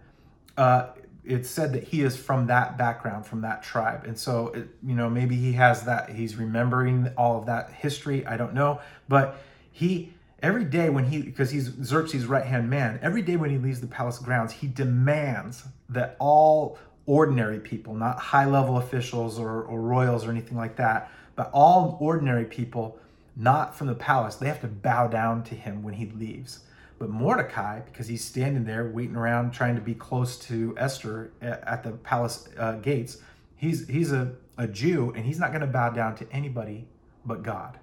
uh, 0.57 0.88
it's 1.26 1.50
said 1.50 1.73
that 1.73 1.85
he 1.85 2.02
is 2.02 2.16
from 2.16 2.47
that 2.47 2.78
background, 2.78 3.26
from 3.26 3.40
that 3.42 3.62
tribe. 3.62 4.04
And 4.04 4.18
so, 4.18 4.49
it, 4.49 4.68
you 4.85 4.95
know, 4.95 5.11
maybe 5.11 5.37
he 5.37 5.52
has 5.54 5.85
that, 5.85 6.11
he's 6.11 6.37
remembering 6.37 7.11
all 7.16 7.38
of 7.38 7.47
that 7.47 7.73
history. 7.73 8.25
I 8.26 8.37
don't 8.37 8.54
know. 8.54 8.80
But 9.09 9.38
he, 9.73 10.12
every 10.42 10.64
day 10.64 10.88
when 10.88 11.04
he, 11.04 11.23
because 11.23 11.50
he's 11.50 11.73
Xerxes' 11.83 12.26
right 12.26 12.45
hand 12.45 12.71
man, 12.71 13.00
every 13.02 13.23
day 13.23 13.37
when 13.37 13.50
he 13.50 13.59
leaves 13.59 13.80
the 13.80 13.87
palace 13.87 14.18
grounds, 14.18 14.52
he 14.52 14.68
demands 14.68 15.64
that 15.88 16.16
all 16.18 16.78
ordinary 17.06 17.61
people, 17.61 17.95
not 17.95 18.18
high 18.18 18.47
level 18.47 18.78
officials 18.78 19.38
or, 19.38 19.62
or 19.62 19.80
royals 19.80 20.25
or 20.25 20.30
anything 20.30 20.56
like 20.56 20.76
that, 20.76 21.11
but 21.35 21.50
all 21.52 21.97
ordinary 22.00 22.45
people, 22.45 22.99
not 23.37 23.76
from 23.76 23.87
the 23.87 23.95
palace, 23.95 24.37
they 24.37 24.49
have 24.49 24.61
to 24.61 24.66
bow 24.66 25.06
down 25.06 25.42
to 25.45 25.54
him 25.54 25.83
when 25.83 25.95
he 25.95 26.06
leaves. 26.06 26.61
But 26.98 27.10
Mordecai, 27.10 27.80
because 27.80 28.06
he's 28.06 28.24
standing 28.24 28.64
there 28.64 28.90
waiting 28.90 29.16
around 29.16 29.52
trying 29.52 29.74
to 29.74 29.80
be 29.82 29.94
close 29.94 30.38
to 30.40 30.74
Esther 30.78 31.32
at 31.42 31.82
the 31.82 31.92
palace 31.92 32.48
uh, 32.58 32.76
gates, 32.76 33.18
he's, 33.56 33.86
he's 33.86 34.12
a, 34.12 34.34
a 34.56 34.66
Jew 34.66 35.12
and 35.14 35.24
he's 35.24 35.38
not 35.38 35.50
going 35.50 35.60
to 35.60 35.66
bow 35.66 35.90
down 35.90 36.16
to 36.16 36.26
anybody 36.32 36.88
but 37.24 37.42
God. 37.42 37.78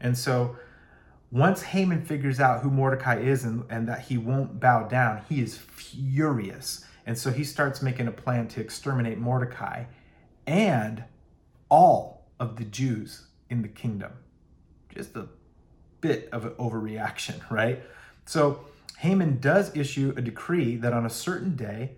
And 0.00 0.16
so 0.16 0.56
once 1.30 1.62
Haman 1.62 2.04
figures 2.04 2.40
out 2.40 2.62
who 2.62 2.70
Mordecai 2.70 3.18
is 3.18 3.44
and, 3.44 3.64
and 3.70 3.88
that 3.88 4.00
he 4.00 4.16
won't 4.16 4.58
bow 4.58 4.88
down, 4.88 5.22
he 5.28 5.40
is 5.40 5.56
furious. 5.56 6.84
And 7.06 7.16
so 7.16 7.30
he 7.30 7.44
starts 7.44 7.82
making 7.82 8.08
a 8.08 8.12
plan 8.12 8.48
to 8.48 8.60
exterminate 8.60 9.18
Mordecai 9.18 9.84
and 10.46 11.04
all 11.68 12.26
of 12.40 12.56
the 12.56 12.64
Jews 12.64 13.26
in 13.50 13.62
the 13.62 13.68
kingdom. 13.68 14.12
Just 14.94 15.16
a 15.16 15.28
bit 16.00 16.28
of 16.32 16.46
an 16.46 16.52
overreaction, 16.52 17.40
right? 17.50 17.82
So 18.26 18.60
Haman 18.98 19.38
does 19.40 19.74
issue 19.74 20.12
a 20.16 20.20
decree 20.20 20.76
that 20.76 20.92
on 20.92 21.06
a 21.06 21.10
certain 21.10 21.56
day, 21.56 21.92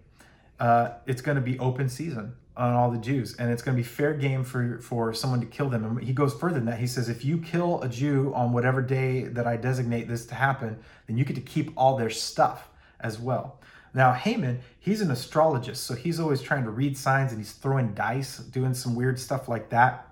uh, 0.60 0.90
it's 1.06 1.22
going 1.22 1.36
to 1.36 1.42
be 1.42 1.58
open 1.58 1.88
season 1.88 2.34
on 2.56 2.74
all 2.74 2.90
the 2.90 2.98
Jews, 2.98 3.36
and 3.36 3.52
it's 3.52 3.62
going 3.62 3.76
to 3.76 3.80
be 3.80 3.86
fair 3.88 4.14
game 4.14 4.42
for 4.42 4.78
for 4.80 5.14
someone 5.14 5.40
to 5.40 5.46
kill 5.46 5.68
them. 5.68 5.84
And 5.84 6.02
he 6.02 6.12
goes 6.12 6.34
further 6.34 6.56
than 6.56 6.64
that. 6.66 6.80
He 6.80 6.88
says, 6.88 7.08
if 7.08 7.24
you 7.24 7.38
kill 7.38 7.80
a 7.82 7.88
Jew 7.88 8.32
on 8.34 8.52
whatever 8.52 8.82
day 8.82 9.24
that 9.24 9.46
I 9.46 9.56
designate 9.56 10.08
this 10.08 10.26
to 10.26 10.34
happen, 10.34 10.78
then 11.06 11.16
you 11.16 11.24
get 11.24 11.36
to 11.36 11.40
keep 11.40 11.72
all 11.76 11.96
their 11.96 12.10
stuff 12.10 12.68
as 13.00 13.18
well. 13.18 13.60
Now, 13.94 14.12
Haman, 14.12 14.60
he's 14.80 15.00
an 15.00 15.10
astrologist, 15.10 15.84
so 15.84 15.94
he's 15.94 16.20
always 16.20 16.42
trying 16.42 16.64
to 16.64 16.70
read 16.70 16.98
signs 16.98 17.30
and 17.32 17.40
he's 17.40 17.52
throwing 17.52 17.94
dice, 17.94 18.38
doing 18.38 18.74
some 18.74 18.94
weird 18.94 19.18
stuff 19.18 19.48
like 19.48 19.70
that. 19.70 20.07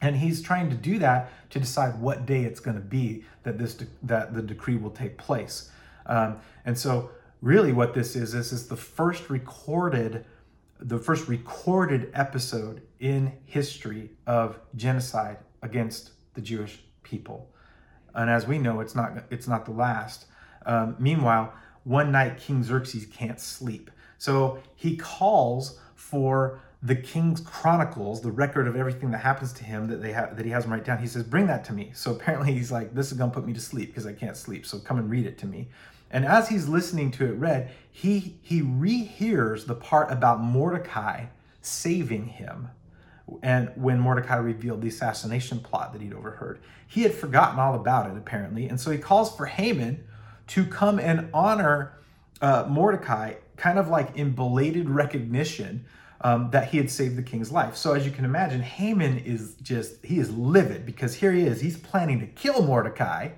And 0.00 0.16
he's 0.16 0.40
trying 0.42 0.70
to 0.70 0.76
do 0.76 0.98
that 0.98 1.30
to 1.50 1.60
decide 1.60 2.00
what 2.00 2.26
day 2.26 2.44
it's 2.44 2.60
going 2.60 2.76
to 2.76 2.82
be 2.82 3.24
that 3.42 3.58
this 3.58 3.74
de- 3.74 3.86
that 4.02 4.34
the 4.34 4.42
decree 4.42 4.76
will 4.76 4.90
take 4.90 5.18
place. 5.18 5.70
Um, 6.06 6.38
and 6.64 6.78
so, 6.78 7.10
really, 7.42 7.72
what 7.72 7.92
this 7.92 8.16
is, 8.16 8.32
this 8.32 8.52
is 8.52 8.68
the 8.68 8.76
first 8.76 9.28
recorded 9.28 10.24
the 10.82 10.98
first 10.98 11.28
recorded 11.28 12.10
episode 12.14 12.82
in 13.00 13.32
history 13.44 14.10
of 14.26 14.58
genocide 14.76 15.36
against 15.62 16.12
the 16.34 16.40
Jewish 16.40 16.80
people. 17.02 17.50
And 18.14 18.30
as 18.30 18.46
we 18.46 18.58
know, 18.58 18.80
it's 18.80 18.94
not 18.94 19.24
it's 19.30 19.46
not 19.46 19.64
the 19.64 19.72
last. 19.72 20.26
Um, 20.66 20.96
meanwhile, 20.98 21.52
one 21.84 22.10
night 22.10 22.38
King 22.38 22.62
Xerxes 22.62 23.06
can't 23.06 23.38
sleep, 23.38 23.90
so 24.18 24.58
he 24.74 24.96
calls 24.96 25.78
for 25.94 26.60
the 26.82 26.96
King's 26.96 27.40
Chronicles, 27.40 28.22
the 28.22 28.32
record 28.32 28.66
of 28.66 28.74
everything 28.74 29.10
that 29.10 29.18
happens 29.18 29.52
to 29.54 29.64
him 29.64 29.86
that 29.88 30.00
they 30.00 30.12
have 30.12 30.36
that 30.36 30.46
he 30.46 30.52
has 30.52 30.64
him 30.64 30.72
write 30.72 30.84
down. 30.84 30.98
He 30.98 31.06
says, 31.06 31.22
"Bring 31.22 31.46
that 31.46 31.64
to 31.66 31.72
me." 31.72 31.90
So 31.94 32.12
apparently, 32.12 32.52
he's 32.52 32.72
like, 32.72 32.94
"This 32.94 33.12
is 33.12 33.18
gonna 33.18 33.32
put 33.32 33.46
me 33.46 33.52
to 33.52 33.60
sleep 33.60 33.88
because 33.88 34.06
I 34.06 34.12
can't 34.12 34.36
sleep. 34.36 34.64
So 34.64 34.78
come 34.78 34.98
and 34.98 35.10
read 35.10 35.26
it 35.26 35.36
to 35.38 35.46
me." 35.46 35.68
And 36.10 36.24
as 36.24 36.48
he's 36.48 36.68
listening 36.68 37.10
to 37.12 37.26
it 37.26 37.32
read, 37.32 37.70
he 37.90 38.38
he 38.42 38.62
rehears 38.62 39.66
the 39.66 39.74
part 39.74 40.10
about 40.10 40.40
Mordecai 40.40 41.26
saving 41.60 42.26
him. 42.26 42.68
And 43.42 43.70
when 43.76 44.00
Mordecai 44.00 44.36
revealed 44.36 44.80
the 44.80 44.88
assassination 44.88 45.60
plot 45.60 45.92
that 45.92 46.02
he'd 46.02 46.14
overheard, 46.14 46.60
he 46.86 47.02
had 47.02 47.12
forgotten 47.12 47.60
all 47.60 47.74
about 47.74 48.10
it 48.10 48.16
apparently. 48.16 48.68
And 48.68 48.80
so 48.80 48.90
he 48.90 48.98
calls 48.98 49.36
for 49.36 49.46
Haman 49.46 50.02
to 50.48 50.64
come 50.64 50.98
and 50.98 51.28
honor 51.32 51.92
uh, 52.40 52.66
Mordecai, 52.68 53.34
kind 53.56 53.78
of 53.78 53.88
like 53.88 54.16
in 54.16 54.32
belated 54.32 54.88
recognition 54.88 55.84
um, 56.22 56.50
that 56.50 56.68
he 56.68 56.78
had 56.78 56.90
saved 56.90 57.16
the 57.16 57.22
king's 57.22 57.50
life. 57.50 57.76
So 57.76 57.94
as 57.94 58.04
you 58.04 58.12
can 58.12 58.24
imagine, 58.24 58.60
Haman 58.60 59.18
is 59.18 59.54
just, 59.62 60.04
he 60.04 60.18
is 60.18 60.30
livid 60.30 60.84
because 60.84 61.14
here 61.14 61.32
he 61.32 61.42
is, 61.42 61.60
he's 61.60 61.78
planning 61.78 62.20
to 62.20 62.26
kill 62.26 62.62
Mordecai 62.62 63.30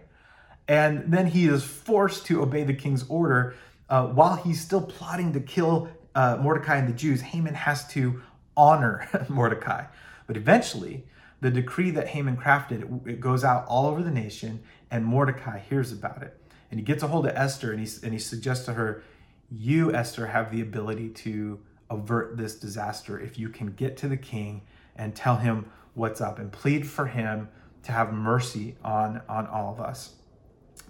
and 0.69 1.13
then 1.13 1.27
he 1.27 1.47
is 1.47 1.65
forced 1.65 2.27
to 2.27 2.43
obey 2.43 2.65
the 2.65 2.75
king's 2.75 3.05
order. 3.09 3.55
Uh, 3.89 4.07
while 4.07 4.37
he's 4.37 4.61
still 4.61 4.81
plotting 4.81 5.33
to 5.33 5.41
kill 5.41 5.89
uh, 6.15 6.39
Mordecai 6.41 6.77
and 6.77 6.89
the 6.89 6.93
Jews, 6.93 7.21
Haman 7.21 7.55
has 7.55 7.87
to 7.89 8.23
honor 8.57 9.09
Mordecai. 9.29 9.85
But 10.27 10.37
eventually, 10.37 11.05
the 11.41 11.51
decree 11.51 11.91
that 11.91 12.09
Haman 12.09 12.37
crafted 12.37 13.07
it 13.07 13.21
goes 13.21 13.45
out 13.45 13.67
all 13.67 13.87
over 13.87 14.03
the 14.03 14.11
nation, 14.11 14.63
and 14.91 15.05
Mordecai 15.05 15.59
hears 15.59 15.93
about 15.93 16.23
it. 16.23 16.39
And 16.71 16.79
he 16.79 16.87
gets 16.87 17.03
a 17.03 17.09
hold 17.09 17.27
of 17.27 17.37
Esther, 17.37 17.73
and 17.73 17.87
he, 17.87 17.93
and 18.03 18.13
he 18.13 18.19
suggests 18.19 18.65
to 18.67 18.75
her, 18.75 19.03
You, 19.51 19.93
Esther, 19.93 20.29
have 20.29 20.53
the 20.53 20.61
ability 20.61 21.11
to 21.11 21.61
avert 21.93 22.37
this 22.37 22.55
disaster 22.57 23.19
if 23.19 23.39
you 23.39 23.49
can 23.49 23.69
get 23.73 23.97
to 23.99 24.09
the 24.09 24.17
king 24.17 24.63
and 24.97 25.15
tell 25.15 25.37
him 25.37 25.71
what's 25.95 26.21
up 26.21 26.39
and 26.39 26.53
plead 26.53 26.87
for 26.87 27.07
him 27.07 27.49
to 27.83 27.93
have 27.93 28.13
mercy 28.13 28.77
on, 28.85 29.21
on 29.29 29.47
all 29.47 29.73
of 29.73 29.81
us. 29.81 30.15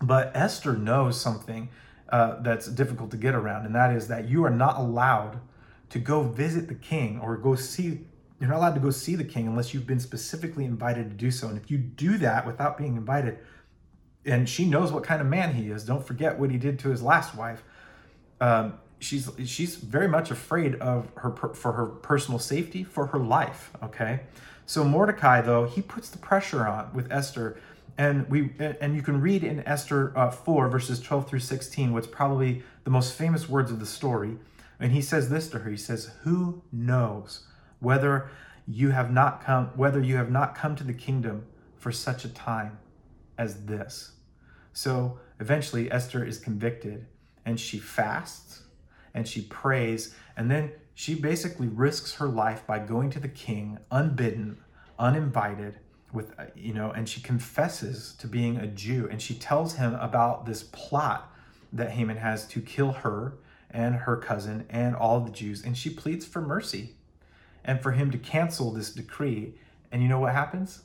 But 0.00 0.32
Esther 0.35 0.76
knows 0.76 1.21
something 1.21 1.68
uh, 2.11 2.40
that's 2.42 2.66
difficult 2.66 3.11
to 3.12 3.16
get 3.16 3.35
around, 3.35 3.66
and 3.66 3.75
that 3.75 3.94
is 3.94 4.09
that 4.09 4.28
you 4.28 4.44
are 4.44 4.50
not 4.50 4.78
allowed 4.78 5.40
to 5.90 5.99
go 5.99 6.23
visit 6.23 6.68
the 6.68 6.75
king 6.75 7.21
or 7.21 7.37
go 7.37 7.54
see. 7.54 8.00
You're 8.38 8.50
not 8.50 8.59
allowed 8.59 8.75
to 8.75 8.80
go 8.80 8.90
see 8.90 9.14
the 9.14 9.25
king 9.25 9.47
unless 9.47 9.73
you've 9.73 9.87
been 9.87 10.00
specifically 10.00 10.64
invited 10.64 11.09
to 11.11 11.16
do 11.16 11.30
so. 11.30 11.49
And 11.49 11.56
if 11.56 11.71
you 11.71 11.78
do 11.78 12.18
that 12.18 12.44
without 12.44 12.76
being 12.76 12.97
invited, 12.97 13.38
and 14.25 14.49
she 14.49 14.64
knows 14.64 14.90
what 14.92 15.04
kind 15.04 15.21
of 15.21 15.28
man 15.28 15.54
he 15.54 15.71
is, 15.71 15.85
don't 15.85 16.04
forget 16.04 16.38
what 16.38 16.50
he 16.50 16.59
did 16.59 16.78
to 16.80 16.88
his 16.88 17.02
last 17.02 17.35
wife. 17.37 17.62
Um, 18.40 18.75
she's 19.02 19.30
she's 19.44 19.76
very 19.76 20.09
much 20.09 20.30
afraid 20.30 20.76
of 20.76 21.09
her 21.16 21.30
for 21.54 21.73
her 21.73 21.87
personal 21.87 22.38
safety, 22.38 22.85
for 22.85 23.06
her 23.09 23.18
life. 23.18 23.71
Okay, 23.82 24.21
so 24.66 24.85
Mordecai 24.85 25.40
though 25.40 25.66
he 25.66 25.82
puts 25.82 26.09
the 26.09 26.18
pressure 26.18 26.66
on 26.66 26.92
with 26.94 27.11
Esther 27.11 27.61
and 27.99 28.28
we 28.30 28.50
and 28.59 28.94
you 28.94 29.02
can 29.02 29.21
read 29.21 29.44
in 29.44 29.66
Esther 29.66 30.12
uh, 30.16 30.30
4 30.30 30.68
verses 30.68 31.00
12 31.00 31.28
through 31.28 31.40
16 31.40 31.92
what's 31.92 32.06
probably 32.06 32.62
the 32.85 32.90
most 32.90 33.14
famous 33.14 33.49
words 33.49 33.71
of 33.71 33.80
the 33.80 33.87
story. 33.87 34.38
And 34.80 34.92
he 34.92 35.02
says 35.02 35.28
this 35.28 35.49
to 35.50 35.61
her. 35.61 35.71
He 35.71 35.76
says 35.76 36.12
who 36.23 36.62
knows 36.73 37.47
whether 37.80 38.30
you 38.66 38.90
have 38.90 39.11
not 39.11 39.44
come 39.44 39.66
whether 39.76 40.00
you 40.00 40.16
have 40.16 40.30
not 40.30 40.54
come 40.54 40.76
to 40.76 40.85
the 40.85 40.94
kingdom 40.94 41.47
for 41.76 41.92
such 41.92 42.25
a 42.25 42.28
time 42.28 42.78
as 43.37 43.64
this? 43.66 44.12
So 44.73 45.18
eventually 45.40 45.90
Esther 45.90 46.25
is 46.25 46.38
convicted 46.38 47.06
and 47.44 47.59
she 47.59 47.78
fasts 47.78 48.62
and 49.14 49.26
she 49.26 49.42
prays 49.42 50.14
and 50.37 50.50
then 50.50 50.71
she 50.95 51.14
basically 51.14 51.69
risks 51.69 52.14
her 52.14 52.28
life 52.28 52.66
by 52.66 52.78
going 52.78 53.11
to 53.11 53.21
the 53.21 53.28
king 53.28 53.78
unbidden 53.90 54.59
uninvited 54.99 55.78
with 56.12 56.38
uh, 56.38 56.45
you 56.54 56.75
know 56.75 56.90
and 56.90 57.09
she 57.09 57.21
confesses 57.21 58.14
to 58.19 58.26
being 58.26 58.57
a 58.57 58.66
jew 58.66 59.09
and 59.11 59.21
she 59.21 59.35
tells 59.35 59.75
him 59.75 59.95
about 59.95 60.47
this 60.47 60.62
plot 60.64 61.33
that 61.73 61.90
haman 61.90 62.16
has 62.16 62.47
to 62.47 62.61
kill 62.61 62.92
her 62.92 63.35
and 63.71 63.95
her 63.95 64.16
cousin 64.16 64.66
and 64.69 64.95
all 64.95 65.21
the 65.21 65.31
jews 65.31 65.64
and 65.64 65.76
she 65.76 65.88
pleads 65.88 66.26
for 66.26 66.40
mercy 66.40 66.95
and 67.64 67.81
for 67.81 67.92
him 67.92 68.11
to 68.11 68.19
cancel 68.19 68.73
this 68.73 68.92
decree. 68.92 69.54
And 69.90 70.02
you 70.02 70.09
know 70.09 70.21
what 70.21 70.33
happens? 70.33 70.83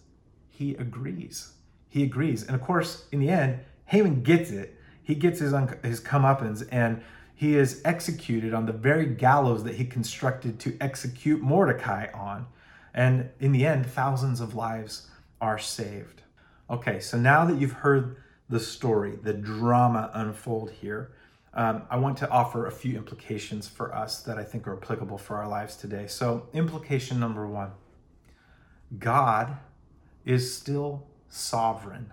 He 0.50 0.76
agrees. 0.76 1.54
He 1.90 2.04
agrees. 2.04 2.44
And 2.44 2.56
of 2.56 2.62
course 2.62 3.06
in 3.12 3.20
the 3.20 3.30
end 3.30 3.60
haman 3.86 4.22
gets 4.24 4.52
it. 4.52 4.76
He 5.04 5.16
gets 5.16 5.40
his 5.40 5.54
his 5.84 6.02
comeuppance 6.02 6.68
and 6.72 7.02
he 7.38 7.56
is 7.56 7.84
executed 7.86 8.52
on 8.52 8.66
the 8.66 8.74
very 8.74 9.06
gallows 9.06 9.64
that 9.64 9.76
he 9.76 9.86
constructed 9.86 10.60
to 10.60 10.76
execute 10.82 11.40
mordecai 11.40 12.08
on 12.12 12.48
and 12.96 13.30
in 13.40 13.52
the 13.52 13.64
end 13.64 13.86
thousands 13.86 14.42
of 14.42 14.56
lives 14.56 15.08
are 15.40 15.60
saved. 15.60 16.24
Okay, 16.68 17.00
so 17.00 17.16
now 17.16 17.46
that 17.46 17.60
you've 17.60 17.74
heard 17.74 18.18
the 18.50 18.60
story, 18.60 19.20
the 19.22 19.34
drama 19.34 20.10
unfold 20.16 20.72
here, 20.72 21.12
um, 21.54 21.84
I 21.92 21.98
want 21.98 22.18
to 22.18 22.30
offer 22.30 22.66
a 22.66 22.72
few 22.72 22.96
implications 22.96 23.68
for 23.68 23.96
us 23.96 24.24
that 24.24 24.40
I 24.40 24.44
think 24.44 24.68
are 24.68 24.76
applicable 24.76 25.20
for 25.20 25.36
our 25.36 25.48
lives 25.48 25.76
today. 25.76 26.08
So, 26.08 26.48
implication 26.54 27.20
number 27.20 27.46
one 27.46 27.72
God 28.98 29.58
is 30.26 30.56
still 30.56 31.06
sovereign. 31.30 32.12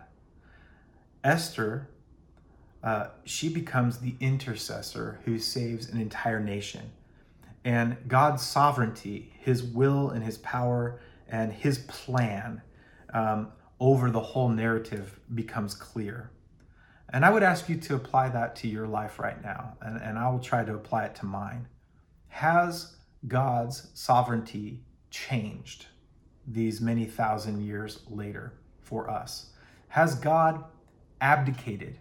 Esther, 1.23 1.89
uh, 2.85 3.09
she 3.25 3.49
becomes 3.49 3.99
the 3.99 4.15
intercessor 4.21 5.19
who 5.25 5.39
saves 5.39 5.89
an 5.89 5.99
entire 5.99 6.39
nation. 6.39 6.93
And 7.65 7.97
God's 8.07 8.43
sovereignty, 8.43 9.33
his 9.41 9.63
will 9.63 10.11
and 10.11 10.23
his 10.23 10.37
power 10.39 11.01
and 11.27 11.51
his 11.51 11.79
plan 11.79 12.61
um, 13.15 13.53
over 13.81 14.11
the 14.11 14.21
whole 14.21 14.51
narrative 14.51 15.19
becomes 15.35 15.75
clear. 15.75 16.31
And 17.09 17.25
I 17.25 17.31
would 17.31 17.43
ask 17.43 17.71
you 17.71 17.77
to 17.77 17.95
apply 17.95 18.29
that 18.29 18.55
to 18.57 18.69
your 18.69 18.87
life 18.87 19.19
right 19.19 19.43
now, 19.43 19.79
and, 19.81 20.01
and 20.03 20.19
I 20.19 20.29
will 20.29 20.39
try 20.39 20.63
to 20.63 20.75
apply 20.75 21.07
it 21.07 21.15
to 21.17 21.27
mine. 21.27 21.67
Has 22.29 22.97
God's 23.27 23.89
sovereignty 23.95 24.81
changed 25.11 25.87
these 26.47 26.83
many 26.83 27.07
thousand 27.07 27.63
years 27.63 28.01
later 28.11 28.53
for 28.83 29.09
us? 29.09 29.53
Has 29.89 30.17
God 30.17 30.65
abdicated 31.23 31.99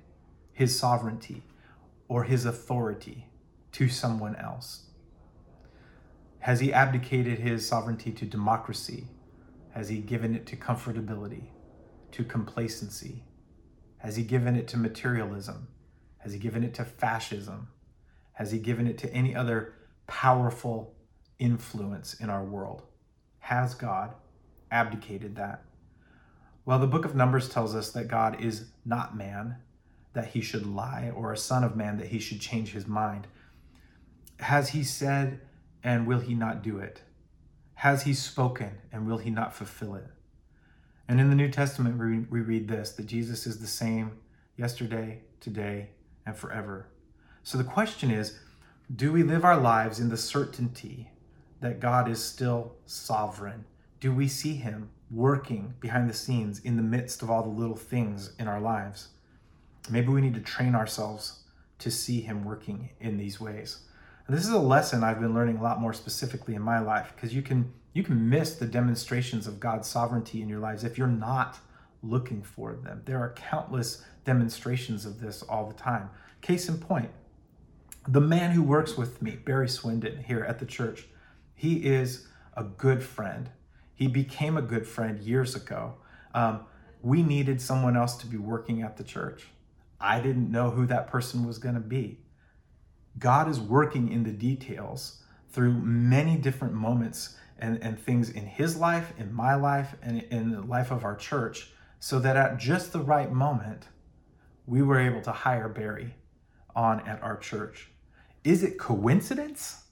his 0.53 0.77
sovereignty 0.77 1.43
or 2.07 2.24
his 2.24 2.45
authority 2.45 3.27
to 3.74 3.89
someone 3.89 4.36
else? 4.38 4.83
Has 6.39 6.62
he 6.62 6.72
abdicated 6.72 7.39
his 7.39 7.67
sovereignty 7.67 8.12
to 8.12 8.25
democracy 8.25 9.07
has 9.74 9.89
he 9.89 9.98
given 9.98 10.36
it 10.36 10.45
to 10.48 10.55
comfortability, 10.55 11.45
to 12.12 12.24
complacency? 12.24 13.24
Has 13.98 14.15
he 14.15 14.24
given 14.24 14.55
it 14.55 14.67
to 14.67 14.77
materialism? 14.77 15.67
Has 16.19 16.31
he 16.31 16.38
given 16.38 16.63
it 16.63 16.75
to 16.75 16.86
fascism? 16.86 17.69
Has 18.33 18.51
he 18.51 18.60
given 18.60 18.86
it 18.86 19.00
to 19.00 19.12
any 19.12 19.36
other 19.36 19.74
powerful 20.05 20.93
influence 21.39 22.13
in 22.13 22.29
our 22.29 22.43
world? 22.43 22.83
Has 23.39 23.74
God 23.74 24.13
abdicated 24.69 25.36
that? 25.38 25.63
Well, 26.65 26.77
the 26.77 26.88
book 26.88 27.03
of 27.03 27.15
Numbers 27.15 27.50
tells 27.50 27.74
us 27.74 27.89
that 27.93 28.07
God 28.07 28.39
is 28.39 28.65
not 28.86 29.17
man, 29.17 29.57
that 30.13 30.27
he 30.27 30.41
should 30.41 30.65
lie, 30.65 31.12
or 31.15 31.32
a 31.32 31.38
son 31.38 31.63
of 31.63 31.75
man, 31.75 31.98
that 31.98 32.08
he 32.08 32.20
should 32.20 32.39
change 32.39 32.72
his 32.72 32.88
mind. 32.88 33.27
Has 34.39 34.70
he 34.70 34.84
said, 34.84 35.41
and 35.84 36.08
will 36.08 36.20
he 36.20 36.34
not 36.34 36.62
do 36.62 36.77
it? 36.79 37.01
Has 37.75 38.03
he 38.03 38.13
spoken 38.13 38.77
and 38.91 39.08
will 39.08 39.17
he 39.17 39.29
not 39.29 39.53
fulfill 39.53 39.96
it? 39.96 40.08
And 41.08 41.20
in 41.20 41.29
the 41.29 41.36
New 41.36 41.50
Testament, 41.50 41.98
we, 42.29 42.39
read 42.39 42.67
this 42.67 42.91
that 42.93 43.08
Jesus 43.08 43.46
is 43.46 43.60
the 43.60 43.67
same 43.67 44.20
yesterday, 44.55 45.22
today, 45.41 45.89
and 46.25 46.36
forever. 46.36 46.88
So 47.43 47.58
the 47.58 47.63
question 47.63 48.10
is 48.10 48.39
do 48.96 49.12
we 49.12 49.24
live 49.24 49.43
our 49.43 49.60
lives 49.60 50.00
in 50.00 50.10
the 50.10 50.17
certainty 50.17 51.10
that 51.60 51.79
God 51.79 52.10
is 52.10 52.24
still 52.24 52.75
sovereign? 52.86 53.65
Do 54.00 54.13
we 54.13 54.27
see 54.27 54.55
him 54.55 54.89
working 55.10 55.74
behind 55.79 56.10
the 56.10 56.13
scenes 56.13 56.60
in 56.60 56.75
the 56.77 56.84
midst 56.84 57.22
of 57.22 57.29
all 57.29 57.43
the 57.43 57.50
little 57.50 57.75
things 57.75 58.34
in 58.39 58.48
our 58.48 58.60
lives? 58.60 59.10
Maybe 59.89 60.07
we 60.07 60.21
need 60.21 60.33
to 60.35 60.41
train 60.41 60.75
ourselves 60.75 61.43
to 61.79 61.91
see 61.91 62.21
him 62.21 62.45
working 62.45 62.89
in 62.99 63.17
these 63.17 63.39
ways. 63.39 63.79
And 64.27 64.35
this 64.35 64.45
is 64.45 64.51
a 64.51 64.59
lesson 64.59 65.03
I've 65.03 65.19
been 65.19 65.33
learning 65.33 65.57
a 65.57 65.63
lot 65.63 65.81
more 65.81 65.93
specifically 65.93 66.55
in 66.55 66.61
my 66.61 66.79
life 66.79 67.11
because 67.15 67.33
you 67.33 67.41
can 67.41 67.73
you 67.91 68.03
can 68.03 68.29
miss 68.29 68.55
the 68.55 68.65
demonstrations 68.65 69.45
of 69.45 69.59
God's 69.59 69.87
sovereignty 69.87 70.41
in 70.41 70.49
your 70.49 70.59
lives 70.59 70.83
if 70.83 70.97
you're 70.97 71.07
not 71.07 71.59
looking 72.01 72.41
for 72.41 72.73
them. 72.73 73.01
There 73.05 73.19
are 73.19 73.33
countless 73.35 74.03
demonstrations 74.25 75.05
of 75.05 75.19
this 75.19 75.43
all 75.43 75.67
the 75.67 75.75
time. 75.75 76.09
Case 76.41 76.67
in 76.67 76.79
point, 76.79 77.11
the 78.07 78.21
man 78.21 78.51
who 78.51 78.63
works 78.63 78.97
with 78.97 79.21
me, 79.21 79.31
Barry 79.31 79.69
Swindon, 79.69 80.23
here 80.23 80.43
at 80.43 80.59
the 80.59 80.65
church, 80.65 81.05
he 81.53 81.85
is 81.85 82.27
a 82.57 82.63
good 82.63 83.03
friend. 83.03 83.49
He 83.93 84.07
became 84.07 84.57
a 84.57 84.61
good 84.61 84.87
friend 84.87 85.19
years 85.19 85.55
ago. 85.55 85.95
Um, 86.33 86.61
we 87.01 87.21
needed 87.21 87.61
someone 87.61 87.95
else 87.95 88.15
to 88.17 88.25
be 88.25 88.37
working 88.37 88.81
at 88.81 88.97
the 88.97 89.03
church. 89.03 89.45
I 90.03 90.19
didn't 90.19 90.51
know 90.51 90.69
who 90.69 90.86
that 90.88 91.07
person 91.07 91.48
was 91.48 91.57
going 91.57 91.75
to 91.75 91.81
be. 91.81 92.19
God 93.17 93.48
is 93.48 93.60
working 93.60 94.12
in 94.12 94.24
the 94.24 94.31
details 94.31 95.24
through 95.51 95.74
many 95.74 96.36
different 96.36 96.74
moments 96.74 97.38
and, 97.57 97.81
and 97.81 97.98
things 97.98 98.29
in 98.29 98.45
his 98.45 98.75
life, 98.75 99.13
in 99.17 99.31
my 99.31 99.55
life, 99.55 99.95
and 100.01 100.24
in 100.24 100.51
the 100.51 100.62
life 100.62 100.91
of 100.91 101.05
our 101.05 101.15
church, 101.15 101.72
so 102.00 102.19
that 102.19 102.36
at 102.36 102.57
just 102.57 102.91
the 102.91 103.00
right 103.00 103.31
moment, 103.31 103.88
we 104.65 104.81
were 104.81 105.00
able 105.00 105.22
to 105.22 105.31
hire 105.31 105.69
Barry 105.69 106.15
on 106.75 107.00
at 107.07 107.24
our 107.24 107.38
church. 107.38 107.89
Is 108.43 108.63
it 108.63 108.77
coincidence? 108.77 109.83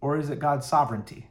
Or 0.00 0.16
is 0.16 0.30
it 0.30 0.38
God's 0.38 0.66
sovereignty? 0.66 1.28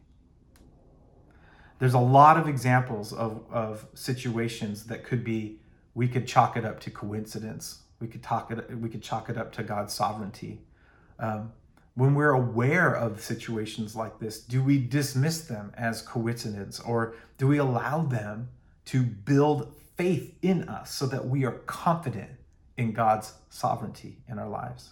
There's 1.79 1.93
a 1.93 1.99
lot 1.99 2.37
of 2.37 2.47
examples 2.47 3.13
of, 3.13 3.43
of 3.49 3.87
situations 3.93 4.85
that 4.85 5.03
could 5.03 5.23
be, 5.23 5.61
we 5.97 6.07
could 6.07 6.27
chalk 6.27 6.55
it 6.55 6.63
up 6.63 6.79
to 6.79 6.91
coincidence. 6.91 7.79
We 7.99 8.05
could 8.05 8.21
talk 8.21 8.51
it, 8.51 8.77
we 8.77 8.87
could 8.87 9.01
chalk 9.01 9.31
it 9.31 9.37
up 9.37 9.51
to 9.53 9.63
God's 9.63 9.95
sovereignty. 9.95 10.61
Um, 11.17 11.51
when 11.95 12.13
we're 12.13 12.33
aware 12.33 12.95
of 12.95 13.19
situations 13.19 13.95
like 13.95 14.19
this, 14.19 14.39
do 14.39 14.61
we 14.61 14.77
dismiss 14.77 15.41
them 15.41 15.73
as 15.75 16.03
coincidence 16.03 16.79
or 16.79 17.15
do 17.39 17.47
we 17.47 17.57
allow 17.57 18.03
them 18.03 18.49
to 18.85 19.01
build 19.01 19.73
faith 19.95 20.35
in 20.43 20.69
us 20.69 20.93
so 20.93 21.07
that 21.07 21.27
we 21.27 21.45
are 21.45 21.63
confident 21.65 22.29
in 22.77 22.91
God's 22.91 23.33
sovereignty 23.49 24.19
in 24.29 24.37
our 24.37 24.47
lives? 24.47 24.91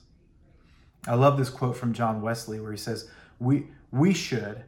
I 1.06 1.14
love 1.14 1.38
this 1.38 1.52
quote 1.52 1.78
from 1.78 1.94
John 1.94 2.24
Wesley 2.24 2.60
where 2.60 2.72
he 2.72 2.80
says, 2.80 3.12
We, 3.38 3.68
we 3.92 4.12
should, 4.12 4.64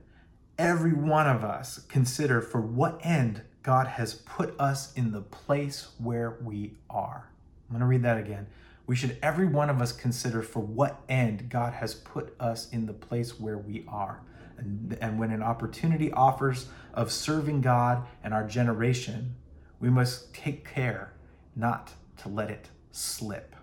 every 0.60 0.94
one 0.94 1.28
of 1.28 1.44
us, 1.44 1.80
consider 1.90 2.42
for 2.42 2.62
what 2.62 3.00
end 3.02 3.42
God 3.64 3.88
has 3.88 4.14
put 4.14 4.60
us 4.60 4.94
in 4.94 5.12
the 5.12 5.22
place 5.22 5.90
where 5.98 6.38
we 6.42 6.74
are. 6.90 7.30
I'm 7.70 7.74
going 7.74 7.82
to 7.82 7.86
read 7.86 8.04
that 8.04 8.18
again 8.18 8.48
we 8.88 8.96
should 8.96 9.18
every 9.22 9.46
one 9.46 9.70
of 9.70 9.82
us 9.82 9.92
consider 9.92 10.42
for 10.42 10.62
what 10.62 11.02
end 11.10 11.50
God 11.50 11.74
has 11.74 11.94
put 11.94 12.34
us 12.40 12.70
in 12.72 12.86
the 12.86 12.94
place 12.94 13.38
where 13.38 13.58
we 13.58 13.84
are. 13.88 14.22
And, 14.58 14.98
and 15.02 15.20
when 15.20 15.30
an 15.32 15.44
opportunity 15.44 16.12
offers 16.14 16.68
of 16.94 17.12
serving 17.12 17.62
God 17.62 18.08
and 18.24 18.34
our 18.34 18.48
generation, 18.48 19.36
we 19.80 19.90
must 19.90 20.34
take 20.34 20.68
care 20.68 21.14
not 21.56 21.92
to 22.24 22.30
let 22.30 22.50
it 22.50 22.70
slip. 22.92 23.56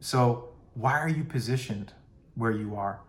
So, 0.00 0.50
why 0.74 0.92
are 0.92 1.08
you 1.08 1.24
positioned 1.24 1.92
where 2.36 2.52
you 2.52 2.76
are? 2.76 3.00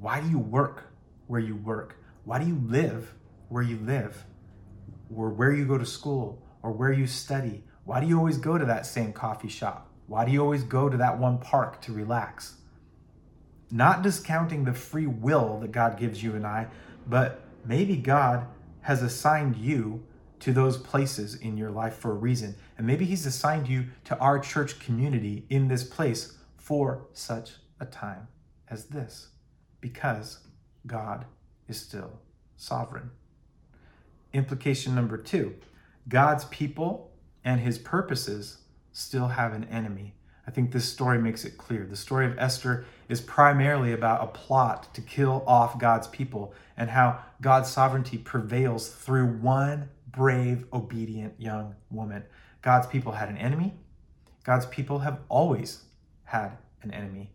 Why 0.00 0.20
do 0.20 0.30
you 0.30 0.38
work 0.38 0.84
where 1.26 1.40
you 1.40 1.56
work? 1.56 1.96
Why 2.24 2.38
do 2.38 2.46
you 2.46 2.60
live 2.66 3.12
where 3.48 3.62
you 3.62 3.78
live? 3.82 4.24
Or 5.14 5.30
where 5.30 5.52
you 5.52 5.66
go 5.66 5.78
to 5.78 5.86
school 5.86 6.42
or 6.62 6.72
where 6.72 6.92
you 6.92 7.06
study? 7.06 7.64
Why 7.84 8.00
do 8.00 8.06
you 8.06 8.18
always 8.18 8.38
go 8.38 8.58
to 8.58 8.64
that 8.64 8.86
same 8.86 9.12
coffee 9.12 9.48
shop? 9.48 9.90
Why 10.06 10.24
do 10.24 10.32
you 10.32 10.40
always 10.40 10.62
go 10.62 10.88
to 10.88 10.96
that 10.96 11.18
one 11.18 11.38
park 11.38 11.80
to 11.82 11.92
relax? 11.92 12.56
Not 13.70 14.02
discounting 14.02 14.64
the 14.64 14.72
free 14.72 15.06
will 15.06 15.58
that 15.60 15.72
God 15.72 15.98
gives 15.98 16.22
you 16.22 16.34
and 16.34 16.46
I, 16.46 16.68
but 17.06 17.44
maybe 17.64 17.96
God 17.96 18.46
has 18.82 19.02
assigned 19.02 19.56
you 19.56 20.04
to 20.40 20.52
those 20.52 20.76
places 20.76 21.34
in 21.34 21.56
your 21.56 21.70
life 21.70 21.96
for 21.96 22.12
a 22.12 22.14
reason. 22.14 22.54
And 22.78 22.86
maybe 22.86 23.04
He's 23.04 23.26
assigned 23.26 23.68
you 23.68 23.86
to 24.04 24.18
our 24.18 24.38
church 24.38 24.78
community 24.78 25.44
in 25.48 25.68
this 25.68 25.82
place 25.82 26.36
for 26.56 27.06
such 27.12 27.52
a 27.80 27.86
time 27.86 28.28
as 28.68 28.86
this, 28.86 29.28
because 29.80 30.40
God 30.86 31.24
is 31.68 31.80
still 31.80 32.20
sovereign. 32.56 33.10
Implication 34.36 34.94
number 34.94 35.16
two 35.16 35.54
God's 36.08 36.44
people 36.46 37.10
and 37.44 37.60
His 37.60 37.78
purposes 37.78 38.58
still 38.92 39.28
have 39.28 39.52
an 39.52 39.64
enemy. 39.64 40.14
I 40.46 40.50
think 40.50 40.70
this 40.70 40.84
story 40.84 41.18
makes 41.18 41.44
it 41.44 41.58
clear. 41.58 41.84
The 41.86 41.96
story 41.96 42.26
of 42.26 42.38
Esther 42.38 42.84
is 43.08 43.20
primarily 43.20 43.92
about 43.92 44.22
a 44.22 44.26
plot 44.28 44.94
to 44.94 45.00
kill 45.00 45.42
off 45.46 45.78
God's 45.78 46.06
people 46.06 46.54
and 46.76 46.90
how 46.90 47.20
God's 47.40 47.70
sovereignty 47.70 48.18
prevails 48.18 48.88
through 48.88 49.26
one 49.26 49.88
brave, 50.06 50.66
obedient 50.72 51.34
young 51.38 51.74
woman. 51.90 52.22
God's 52.62 52.86
people 52.86 53.12
had 53.12 53.28
an 53.28 53.38
enemy. 53.38 53.74
God's 54.44 54.66
people 54.66 55.00
have 55.00 55.20
always 55.28 55.82
had 56.24 56.58
an 56.82 56.92
enemy. 56.92 57.30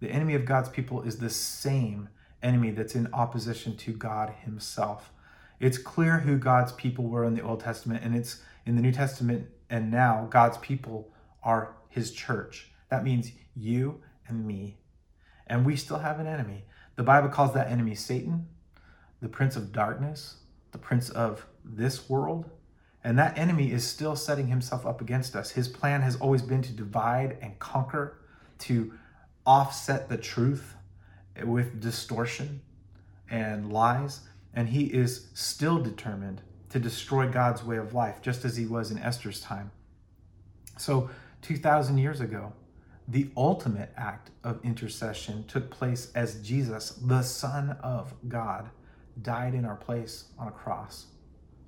The 0.00 0.10
enemy 0.10 0.34
of 0.34 0.44
God's 0.44 0.68
people 0.68 1.02
is 1.02 1.18
the 1.18 1.30
same 1.30 2.08
enemy 2.42 2.70
that's 2.70 2.94
in 2.94 3.08
opposition 3.12 3.76
to 3.78 3.92
God 3.92 4.32
Himself. 4.44 5.10
It's 5.64 5.78
clear 5.78 6.18
who 6.18 6.36
God's 6.36 6.72
people 6.72 7.04
were 7.06 7.24
in 7.24 7.34
the 7.34 7.40
Old 7.40 7.60
Testament, 7.60 8.04
and 8.04 8.14
it's 8.14 8.42
in 8.66 8.76
the 8.76 8.82
New 8.82 8.92
Testament 8.92 9.48
and 9.70 9.90
now 9.90 10.28
God's 10.30 10.58
people 10.58 11.10
are 11.42 11.74
his 11.88 12.12
church. 12.12 12.70
That 12.90 13.02
means 13.02 13.32
you 13.56 14.02
and 14.28 14.46
me. 14.46 14.76
And 15.46 15.64
we 15.64 15.76
still 15.76 15.98
have 15.98 16.20
an 16.20 16.26
enemy. 16.26 16.64
The 16.96 17.02
Bible 17.02 17.28
calls 17.28 17.54
that 17.54 17.70
enemy 17.70 17.94
Satan, 17.94 18.46
the 19.20 19.28
prince 19.28 19.56
of 19.56 19.72
darkness, 19.72 20.36
the 20.72 20.78
prince 20.78 21.08
of 21.10 21.46
this 21.64 22.10
world. 22.10 22.50
And 23.02 23.18
that 23.18 23.36
enemy 23.36 23.72
is 23.72 23.86
still 23.86 24.16
setting 24.16 24.48
himself 24.48 24.86
up 24.86 25.00
against 25.00 25.34
us. 25.34 25.50
His 25.50 25.66
plan 25.66 26.02
has 26.02 26.16
always 26.16 26.42
been 26.42 26.62
to 26.62 26.72
divide 26.72 27.38
and 27.40 27.58
conquer, 27.58 28.18
to 28.60 28.92
offset 29.46 30.08
the 30.08 30.18
truth 30.18 30.74
with 31.42 31.80
distortion 31.80 32.60
and 33.30 33.72
lies. 33.72 34.20
And 34.54 34.68
he 34.68 34.84
is 34.84 35.28
still 35.34 35.78
determined 35.78 36.42
to 36.70 36.78
destroy 36.78 37.28
God's 37.28 37.62
way 37.62 37.76
of 37.76 37.92
life, 37.92 38.22
just 38.22 38.44
as 38.44 38.56
he 38.56 38.66
was 38.66 38.90
in 38.90 38.98
Esther's 38.98 39.40
time. 39.40 39.70
So, 40.78 41.10
2,000 41.42 41.98
years 41.98 42.20
ago, 42.20 42.52
the 43.06 43.30
ultimate 43.36 43.92
act 43.96 44.30
of 44.42 44.64
intercession 44.64 45.44
took 45.46 45.70
place 45.70 46.10
as 46.14 46.40
Jesus, 46.40 46.90
the 46.90 47.22
Son 47.22 47.76
of 47.82 48.14
God, 48.28 48.70
died 49.20 49.54
in 49.54 49.64
our 49.64 49.76
place 49.76 50.24
on 50.38 50.48
a 50.48 50.52
cross 50.52 51.06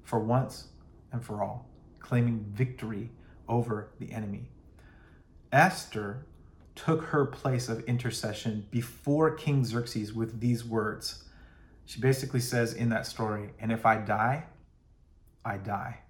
for 0.03 0.19
once 0.19 0.69
and 1.13 1.23
for 1.23 1.43
all, 1.43 1.69
claiming 2.01 2.45
victory 2.53 3.11
over 3.49 3.91
the 3.99 4.13
enemy. 4.13 4.49
Esther 5.53 6.27
took 6.75 7.05
her 7.05 7.25
place 7.25 7.69
of 7.69 7.81
intercession 7.85 8.67
before 8.71 9.31
King 9.31 9.65
Xerxes 9.65 10.13
with 10.13 10.41
these 10.41 10.65
words. 10.65 11.25
She 11.87 12.01
basically 12.01 12.41
says 12.41 12.75
in 12.75 12.89
that 12.91 13.07
story, 13.07 13.51
and 13.61 13.71
if 13.71 13.87
I 13.87 13.97
die, 13.97 14.45
I 15.45 15.57
die. 15.57 16.01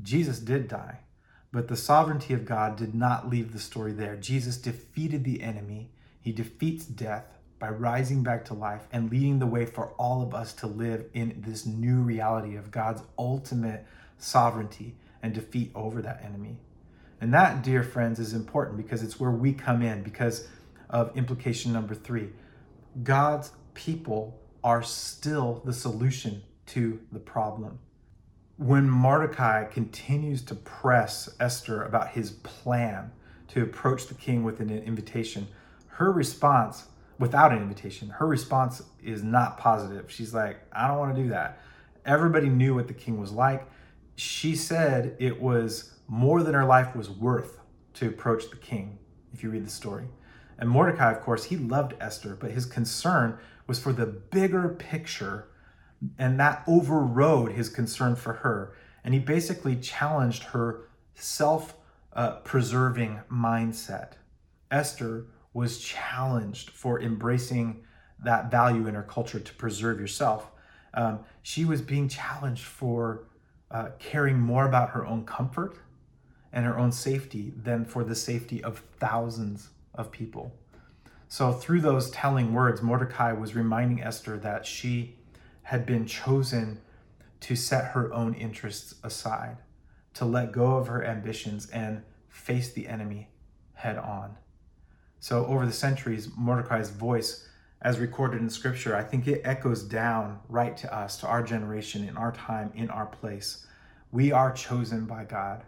Jesus 0.00 0.38
did 0.38 0.68
die, 0.68 1.00
but 1.52 1.66
the 1.66 1.76
sovereignty 1.76 2.32
of 2.32 2.44
God 2.44 2.76
did 2.76 2.94
not 2.94 3.28
leave 3.28 3.52
the 3.52 3.58
story 3.58 3.92
there. 3.92 4.16
Jesus 4.16 4.56
defeated 4.56 5.24
the 5.24 5.42
enemy, 5.42 5.90
he 6.20 6.30
defeats 6.32 6.86
death 6.86 7.24
by 7.58 7.68
rising 7.68 8.22
back 8.22 8.44
to 8.46 8.54
life 8.54 8.86
and 8.92 9.10
leading 9.10 9.40
the 9.40 9.46
way 9.46 9.66
for 9.66 9.88
all 9.98 10.22
of 10.22 10.34
us 10.34 10.52
to 10.54 10.66
live 10.66 11.04
in 11.12 11.42
this 11.44 11.66
new 11.66 12.00
reality 12.00 12.56
of 12.56 12.70
God's 12.70 13.02
ultimate 13.18 13.84
sovereignty 14.18 14.94
and 15.22 15.34
defeat 15.34 15.72
over 15.74 16.00
that 16.00 16.24
enemy. 16.24 16.58
And 17.20 17.34
that, 17.34 17.62
dear 17.62 17.82
friends, 17.82 18.18
is 18.18 18.32
important 18.32 18.78
because 18.78 19.02
it's 19.02 19.20
where 19.20 19.30
we 19.30 19.52
come 19.52 19.82
in 19.82 20.02
because 20.02 20.48
of 20.88 21.14
implication 21.16 21.72
number 21.72 21.94
three. 21.94 22.30
God's 23.02 23.52
people 23.74 24.39
are 24.62 24.82
still 24.82 25.62
the 25.64 25.72
solution 25.72 26.42
to 26.66 27.00
the 27.12 27.18
problem 27.18 27.78
when 28.60 28.90
Mordecai 28.90 29.64
continues 29.64 30.42
to 30.42 30.54
press 30.54 31.30
Esther 31.40 31.82
about 31.82 32.10
his 32.10 32.32
plan 32.32 33.10
to 33.48 33.62
approach 33.62 34.06
the 34.06 34.14
king 34.14 34.44
with 34.44 34.60
an 34.60 34.68
invitation, 34.68 35.48
her 35.86 36.12
response 36.12 36.84
without 37.18 37.52
an 37.52 37.58
invitation. 37.62 38.10
Her 38.10 38.26
response 38.26 38.82
is 39.02 39.22
not 39.22 39.56
positive. 39.56 40.12
She's 40.12 40.34
like, 40.34 40.60
I 40.74 40.88
don't 40.88 40.98
want 40.98 41.16
to 41.16 41.22
do 41.22 41.30
that. 41.30 41.58
Everybody 42.04 42.50
knew 42.50 42.74
what 42.74 42.86
the 42.86 42.92
king 42.92 43.18
was 43.18 43.32
like. 43.32 43.66
She 44.16 44.54
said 44.54 45.16
it 45.18 45.40
was 45.40 45.94
more 46.06 46.42
than 46.42 46.52
her 46.52 46.66
life 46.66 46.94
was 46.94 47.08
worth 47.08 47.60
to 47.94 48.08
approach 48.08 48.50
the 48.50 48.56
king, 48.56 48.98
if 49.32 49.42
you 49.42 49.48
read 49.48 49.64
the 49.64 49.70
story. 49.70 50.04
And 50.58 50.68
Mordecai, 50.68 51.12
of 51.12 51.22
course, 51.22 51.44
he 51.44 51.56
loved 51.56 51.94
Esther, 51.98 52.36
but 52.38 52.50
his 52.50 52.66
concern 52.66 53.38
was 53.70 53.78
for 53.78 53.92
the 53.92 54.06
bigger 54.06 54.68
picture, 54.68 55.46
and 56.18 56.40
that 56.40 56.64
overrode 56.66 57.52
his 57.52 57.68
concern 57.68 58.16
for 58.16 58.32
her. 58.32 58.74
And 59.04 59.14
he 59.14 59.20
basically 59.20 59.76
challenged 59.76 60.42
her 60.42 60.88
self 61.14 61.76
uh, 62.12 62.38
preserving 62.38 63.20
mindset. 63.30 64.14
Esther 64.72 65.26
was 65.54 65.78
challenged 65.78 66.70
for 66.70 67.00
embracing 67.00 67.84
that 68.24 68.50
value 68.50 68.88
in 68.88 68.94
her 68.96 69.04
culture 69.04 69.38
to 69.38 69.54
preserve 69.54 70.00
yourself. 70.00 70.50
Um, 70.92 71.20
she 71.44 71.64
was 71.64 71.80
being 71.80 72.08
challenged 72.08 72.64
for 72.64 73.28
uh, 73.70 73.90
caring 74.00 74.40
more 74.40 74.66
about 74.66 74.90
her 74.90 75.06
own 75.06 75.24
comfort 75.24 75.78
and 76.52 76.66
her 76.66 76.76
own 76.76 76.90
safety 76.90 77.52
than 77.56 77.84
for 77.84 78.02
the 78.02 78.16
safety 78.16 78.64
of 78.64 78.82
thousands 78.98 79.68
of 79.94 80.10
people. 80.10 80.56
So, 81.32 81.52
through 81.52 81.82
those 81.82 82.10
telling 82.10 82.52
words, 82.52 82.82
Mordecai 82.82 83.30
was 83.30 83.54
reminding 83.54 84.02
Esther 84.02 84.36
that 84.38 84.66
she 84.66 85.14
had 85.62 85.86
been 85.86 86.04
chosen 86.04 86.80
to 87.42 87.54
set 87.54 87.92
her 87.92 88.12
own 88.12 88.34
interests 88.34 88.96
aside, 89.04 89.58
to 90.14 90.24
let 90.24 90.50
go 90.50 90.76
of 90.76 90.88
her 90.88 91.04
ambitions 91.04 91.70
and 91.70 92.02
face 92.28 92.72
the 92.72 92.88
enemy 92.88 93.28
head 93.74 93.96
on. 93.96 94.38
So, 95.20 95.46
over 95.46 95.64
the 95.64 95.72
centuries, 95.72 96.28
Mordecai's 96.36 96.90
voice, 96.90 97.48
as 97.80 98.00
recorded 98.00 98.40
in 98.40 98.50
scripture, 98.50 98.96
I 98.96 99.04
think 99.04 99.28
it 99.28 99.42
echoes 99.44 99.84
down 99.84 100.40
right 100.48 100.76
to 100.78 100.92
us, 100.92 101.16
to 101.18 101.28
our 101.28 101.44
generation, 101.44 102.08
in 102.08 102.16
our 102.16 102.32
time, 102.32 102.72
in 102.74 102.90
our 102.90 103.06
place. 103.06 103.68
We 104.10 104.32
are 104.32 104.50
chosen 104.50 105.06
by 105.06 105.26
God 105.26 105.62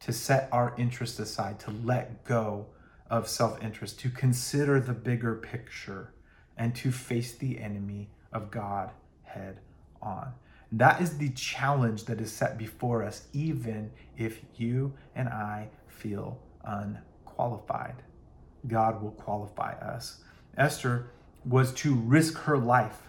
to 0.00 0.14
set 0.14 0.48
our 0.50 0.74
interests 0.78 1.18
aside, 1.18 1.60
to 1.60 1.72
let 1.72 2.24
go 2.24 2.68
of 3.10 3.28
self 3.28 3.62
interest, 3.62 4.00
to 4.00 4.10
consider 4.10 4.80
the 4.80 4.92
bigger 4.92 5.34
picture, 5.34 6.12
and 6.56 6.74
to 6.76 6.90
face 6.90 7.34
the 7.34 7.58
enemy 7.58 8.10
of 8.32 8.50
God 8.50 8.90
head 9.22 9.60
on. 10.00 10.32
That 10.72 11.00
is 11.00 11.18
the 11.18 11.30
challenge 11.30 12.04
that 12.06 12.20
is 12.20 12.32
set 12.32 12.58
before 12.58 13.02
us, 13.02 13.28
even 13.32 13.90
if 14.16 14.40
you 14.56 14.94
and 15.14 15.28
I 15.28 15.68
feel 15.86 16.38
unqualified. 16.64 18.02
God 18.66 19.02
will 19.02 19.12
qualify 19.12 19.72
us. 19.74 20.20
Esther 20.56 21.10
was 21.44 21.72
to 21.74 21.94
risk 21.94 22.38
her 22.38 22.58
life 22.58 23.02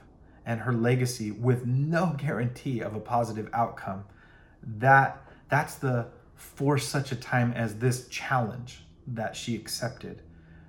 and 0.46 0.60
her 0.62 0.74
legacy 0.74 1.32
with 1.32 1.66
no 1.66 2.16
guarantee 2.18 2.82
of 2.82 2.96
a 2.96 3.00
positive 3.00 3.50
outcome. 3.54 4.04
That 4.62 5.22
that's 5.50 5.76
the 5.76 6.08
for 6.36 6.78
such 6.78 7.12
a 7.12 7.16
time 7.16 7.54
as 7.54 7.76
this 7.76 8.08
challenge 8.10 8.85
that 9.08 9.36
she 9.36 9.56
accepted. 9.56 10.22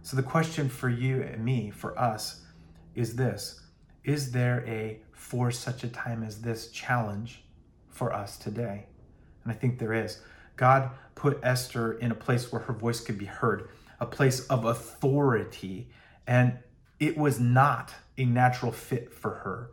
So 0.02 0.16
the 0.16 0.22
question 0.22 0.68
for 0.68 0.88
you 0.88 1.22
and 1.22 1.44
me, 1.44 1.70
for 1.70 1.98
us, 1.98 2.42
is 2.94 3.16
this 3.16 3.60
Is 4.04 4.32
there 4.32 4.64
a 4.66 5.00
for 5.12 5.50
such 5.50 5.84
a 5.84 5.88
time 5.88 6.22
as 6.22 6.42
this 6.42 6.70
challenge 6.70 7.44
for 7.90 8.12
us 8.12 8.36
today? 8.36 8.86
And 9.44 9.52
I 9.52 9.56
think 9.56 9.78
there 9.78 9.92
is. 9.92 10.20
God 10.56 10.90
put 11.14 11.40
Esther 11.42 11.94
in 11.94 12.10
a 12.10 12.14
place 12.14 12.50
where 12.50 12.62
her 12.62 12.72
voice 12.72 13.00
could 13.00 13.18
be 13.18 13.26
heard, 13.26 13.68
a 14.00 14.06
place 14.06 14.46
of 14.46 14.64
authority, 14.64 15.90
and 16.26 16.58
it 16.98 17.16
was 17.16 17.38
not 17.38 17.92
a 18.16 18.24
natural 18.24 18.72
fit 18.72 19.12
for 19.12 19.30
her. 19.30 19.70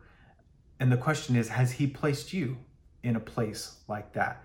And 0.80 0.90
the 0.90 0.96
question 0.96 1.36
is 1.36 1.48
Has 1.48 1.72
He 1.72 1.86
placed 1.86 2.32
you 2.32 2.58
in 3.02 3.16
a 3.16 3.20
place 3.20 3.78
like 3.88 4.12
that? 4.14 4.42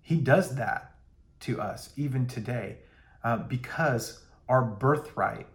He 0.00 0.16
does 0.16 0.56
that 0.56 0.94
to 1.40 1.60
us 1.60 1.92
even 1.96 2.26
today 2.26 2.78
uh, 3.24 3.38
because 3.38 4.22
our 4.48 4.62
birthright, 4.62 5.46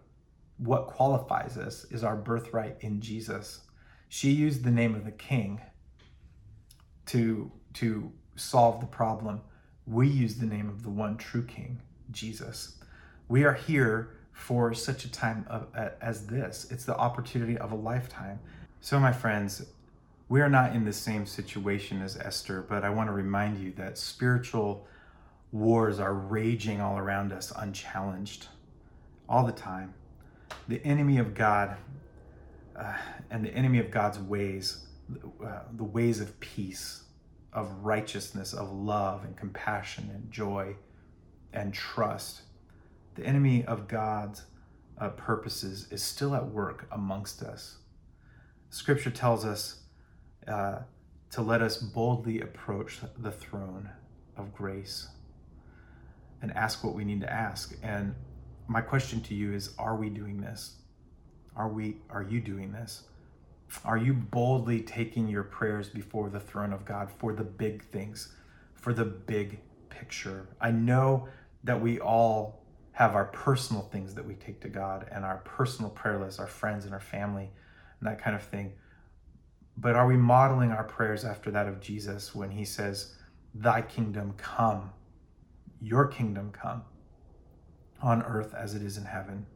what 0.58 0.86
qualifies 0.86 1.56
us, 1.56 1.84
is 1.90 2.04
our 2.04 2.16
birthright 2.16 2.76
in 2.80 3.00
Jesus. 3.00 3.60
She 4.08 4.30
used 4.30 4.64
the 4.64 4.70
name 4.70 4.94
of 4.94 5.04
the 5.04 5.12
king 5.12 5.60
to, 7.06 7.50
to 7.74 8.12
solve 8.36 8.80
the 8.80 8.86
problem. 8.86 9.40
We 9.86 10.08
use 10.08 10.36
the 10.36 10.46
name 10.46 10.68
of 10.68 10.82
the 10.82 10.90
one 10.90 11.16
true 11.16 11.44
king, 11.44 11.80
Jesus. 12.10 12.78
We 13.28 13.44
are 13.44 13.54
here 13.54 14.10
for 14.32 14.74
such 14.74 15.04
a 15.04 15.10
time 15.10 15.46
of, 15.48 15.68
as 16.00 16.26
this. 16.26 16.66
It's 16.70 16.84
the 16.84 16.96
opportunity 16.96 17.56
of 17.58 17.72
a 17.72 17.76
lifetime. 17.76 18.38
So, 18.80 18.98
my 18.98 19.12
friends, 19.12 19.64
we 20.28 20.40
are 20.40 20.48
not 20.48 20.74
in 20.74 20.84
the 20.84 20.92
same 20.92 21.26
situation 21.26 22.02
as 22.02 22.16
Esther, 22.16 22.64
but 22.68 22.84
I 22.84 22.90
want 22.90 23.08
to 23.08 23.12
remind 23.12 23.58
you 23.58 23.72
that 23.76 23.98
spiritual 23.98 24.86
wars 25.54 26.00
are 26.00 26.12
raging 26.12 26.80
all 26.80 26.98
around 26.98 27.32
us 27.32 27.52
unchallenged 27.56 28.48
all 29.28 29.46
the 29.46 29.52
time. 29.52 29.94
The 30.66 30.84
enemy 30.84 31.18
of 31.18 31.32
God 31.32 31.76
uh, 32.76 32.94
and 33.30 33.44
the 33.44 33.54
enemy 33.54 33.78
of 33.78 33.88
God's 33.88 34.18
ways, 34.18 34.84
uh, 35.44 35.60
the 35.76 35.84
ways 35.84 36.20
of 36.20 36.38
peace, 36.40 37.04
of 37.52 37.70
righteousness, 37.84 38.52
of 38.52 38.72
love 38.72 39.24
and 39.24 39.36
compassion 39.36 40.10
and 40.12 40.28
joy 40.28 40.74
and 41.52 41.72
trust, 41.72 42.42
the 43.14 43.24
enemy 43.24 43.64
of 43.64 43.86
God's 43.86 44.42
uh, 44.98 45.10
purposes 45.10 45.86
is 45.92 46.02
still 46.02 46.34
at 46.34 46.44
work 46.44 46.88
amongst 46.90 47.42
us. 47.42 47.78
Scripture 48.70 49.10
tells 49.10 49.44
us 49.44 49.82
uh, 50.48 50.80
to 51.30 51.42
let 51.42 51.62
us 51.62 51.76
boldly 51.76 52.40
approach 52.40 52.98
the 53.18 53.30
throne 53.30 53.88
of 54.36 54.52
grace 54.52 55.06
and 56.44 56.54
ask 56.54 56.84
what 56.84 56.94
we 56.94 57.04
need 57.04 57.22
to 57.22 57.32
ask. 57.32 57.74
And 57.82 58.14
my 58.66 58.82
question 58.82 59.22
to 59.22 59.34
you 59.34 59.54
is 59.54 59.74
are 59.78 59.96
we 59.96 60.10
doing 60.10 60.42
this? 60.42 60.76
Are 61.56 61.70
we 61.70 61.96
are 62.10 62.22
you 62.22 62.38
doing 62.38 62.70
this? 62.70 63.04
Are 63.82 63.96
you 63.96 64.12
boldly 64.12 64.82
taking 64.82 65.26
your 65.26 65.42
prayers 65.42 65.88
before 65.88 66.28
the 66.28 66.38
throne 66.38 66.74
of 66.74 66.84
God 66.84 67.10
for 67.10 67.32
the 67.32 67.44
big 67.44 67.82
things, 67.84 68.34
for 68.74 68.92
the 68.92 69.06
big 69.06 69.58
picture? 69.88 70.46
I 70.60 70.70
know 70.70 71.28
that 71.64 71.80
we 71.80 71.98
all 71.98 72.62
have 72.92 73.14
our 73.14 73.24
personal 73.24 73.82
things 73.84 74.14
that 74.14 74.26
we 74.26 74.34
take 74.34 74.60
to 74.60 74.68
God 74.68 75.08
and 75.10 75.24
our 75.24 75.38
personal 75.38 75.90
prayer 75.90 76.18
lists, 76.18 76.38
our 76.38 76.46
friends 76.46 76.84
and 76.84 76.92
our 76.92 77.00
family, 77.00 77.50
and 78.00 78.06
that 78.06 78.22
kind 78.22 78.36
of 78.36 78.42
thing. 78.42 78.74
But 79.78 79.96
are 79.96 80.06
we 80.06 80.18
modeling 80.18 80.72
our 80.72 80.84
prayers 80.84 81.24
after 81.24 81.50
that 81.52 81.66
of 81.66 81.80
Jesus 81.80 82.34
when 82.34 82.50
he 82.50 82.66
says, 82.66 83.14
Thy 83.54 83.80
kingdom 83.80 84.34
come, 84.36 84.90
your 85.84 86.06
kingdom 86.06 86.50
come 86.50 86.82
on 88.00 88.22
earth 88.22 88.54
as 88.54 88.74
it 88.74 88.82
is 88.82 88.96
in 88.96 89.04
heaven? 89.04 89.46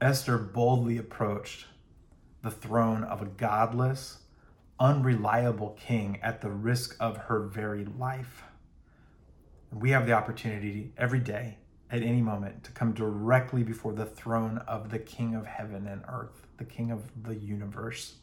Esther 0.00 0.38
boldly 0.38 0.96
approached 0.96 1.66
the 2.42 2.50
throne 2.50 3.02
of 3.02 3.20
a 3.20 3.26
godless, 3.26 4.18
unreliable 4.78 5.76
king 5.78 6.18
at 6.22 6.40
the 6.40 6.50
risk 6.50 6.96
of 7.00 7.16
her 7.16 7.40
very 7.40 7.84
life. 7.84 8.44
We 9.72 9.90
have 9.90 10.06
the 10.06 10.12
opportunity 10.12 10.92
every 10.96 11.18
day, 11.18 11.58
at 11.90 12.02
any 12.02 12.22
moment, 12.22 12.62
to 12.64 12.72
come 12.72 12.92
directly 12.92 13.64
before 13.64 13.92
the 13.92 14.06
throne 14.06 14.58
of 14.68 14.90
the 14.90 14.98
King 14.98 15.34
of 15.34 15.46
heaven 15.46 15.86
and 15.86 16.02
earth, 16.08 16.46
the 16.58 16.64
King 16.64 16.90
of 16.90 17.24
the 17.24 17.34
universe. 17.34 18.16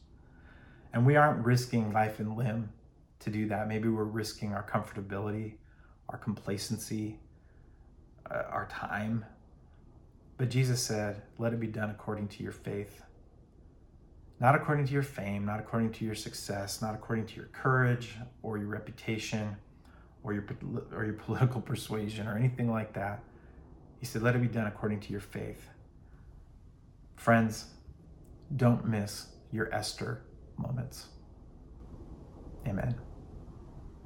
And 0.94 1.06
we 1.06 1.18
aren't 1.18 1.46
risking 1.46 1.92
life 1.92 2.20
and 2.20 2.38
limb 2.38 2.70
to 3.20 3.30
do 3.30 3.48
that. 3.50 3.68
Maybe 3.68 3.90
we're 3.90 4.06
risking 4.06 4.54
our 4.54 4.66
comfortability, 4.66 5.56
our 6.10 6.18
complacency, 6.18 7.20
uh, 8.30 8.44
our 8.50 8.68
time. 8.68 9.26
But 10.38 10.50
Jesus 10.50 10.82
said, 10.82 11.22
Let 11.38 11.54
it 11.54 11.60
be 11.60 11.68
done 11.68 11.90
according 11.90 12.28
to 12.30 12.44
your 12.44 12.52
faith. 12.52 13.02
Not 14.40 14.56
according 14.56 14.86
to 14.88 14.94
your 14.94 15.04
fame, 15.04 15.46
not 15.46 15.60
according 15.60 15.92
to 15.94 16.06
your 16.06 16.16
success, 16.16 16.82
not 16.82 16.94
according 16.94 17.26
to 17.28 17.36
your 17.36 17.46
courage 17.46 18.16
or 18.44 18.58
your 18.58 18.68
reputation 18.68 19.56
or 20.24 20.34
your, 20.34 20.46
or 20.94 21.06
your 21.06 21.14
political 21.14 21.62
persuasion 21.62 22.28
or 22.28 22.38
anything 22.38 22.70
like 22.70 22.94
that. 22.94 23.24
He 24.00 24.06
said, 24.06 24.22
Let 24.22 24.36
it 24.36 24.42
be 24.42 24.48
done 24.48 24.68
according 24.68 25.00
to 25.02 25.12
your 25.12 25.22
faith. 25.22 25.70
Friends, 27.16 27.66
don't 28.56 28.86
miss 28.86 29.28
your 29.52 29.74
Esther 29.74 30.22
moments. 30.58 31.08
Amen. 32.68 32.96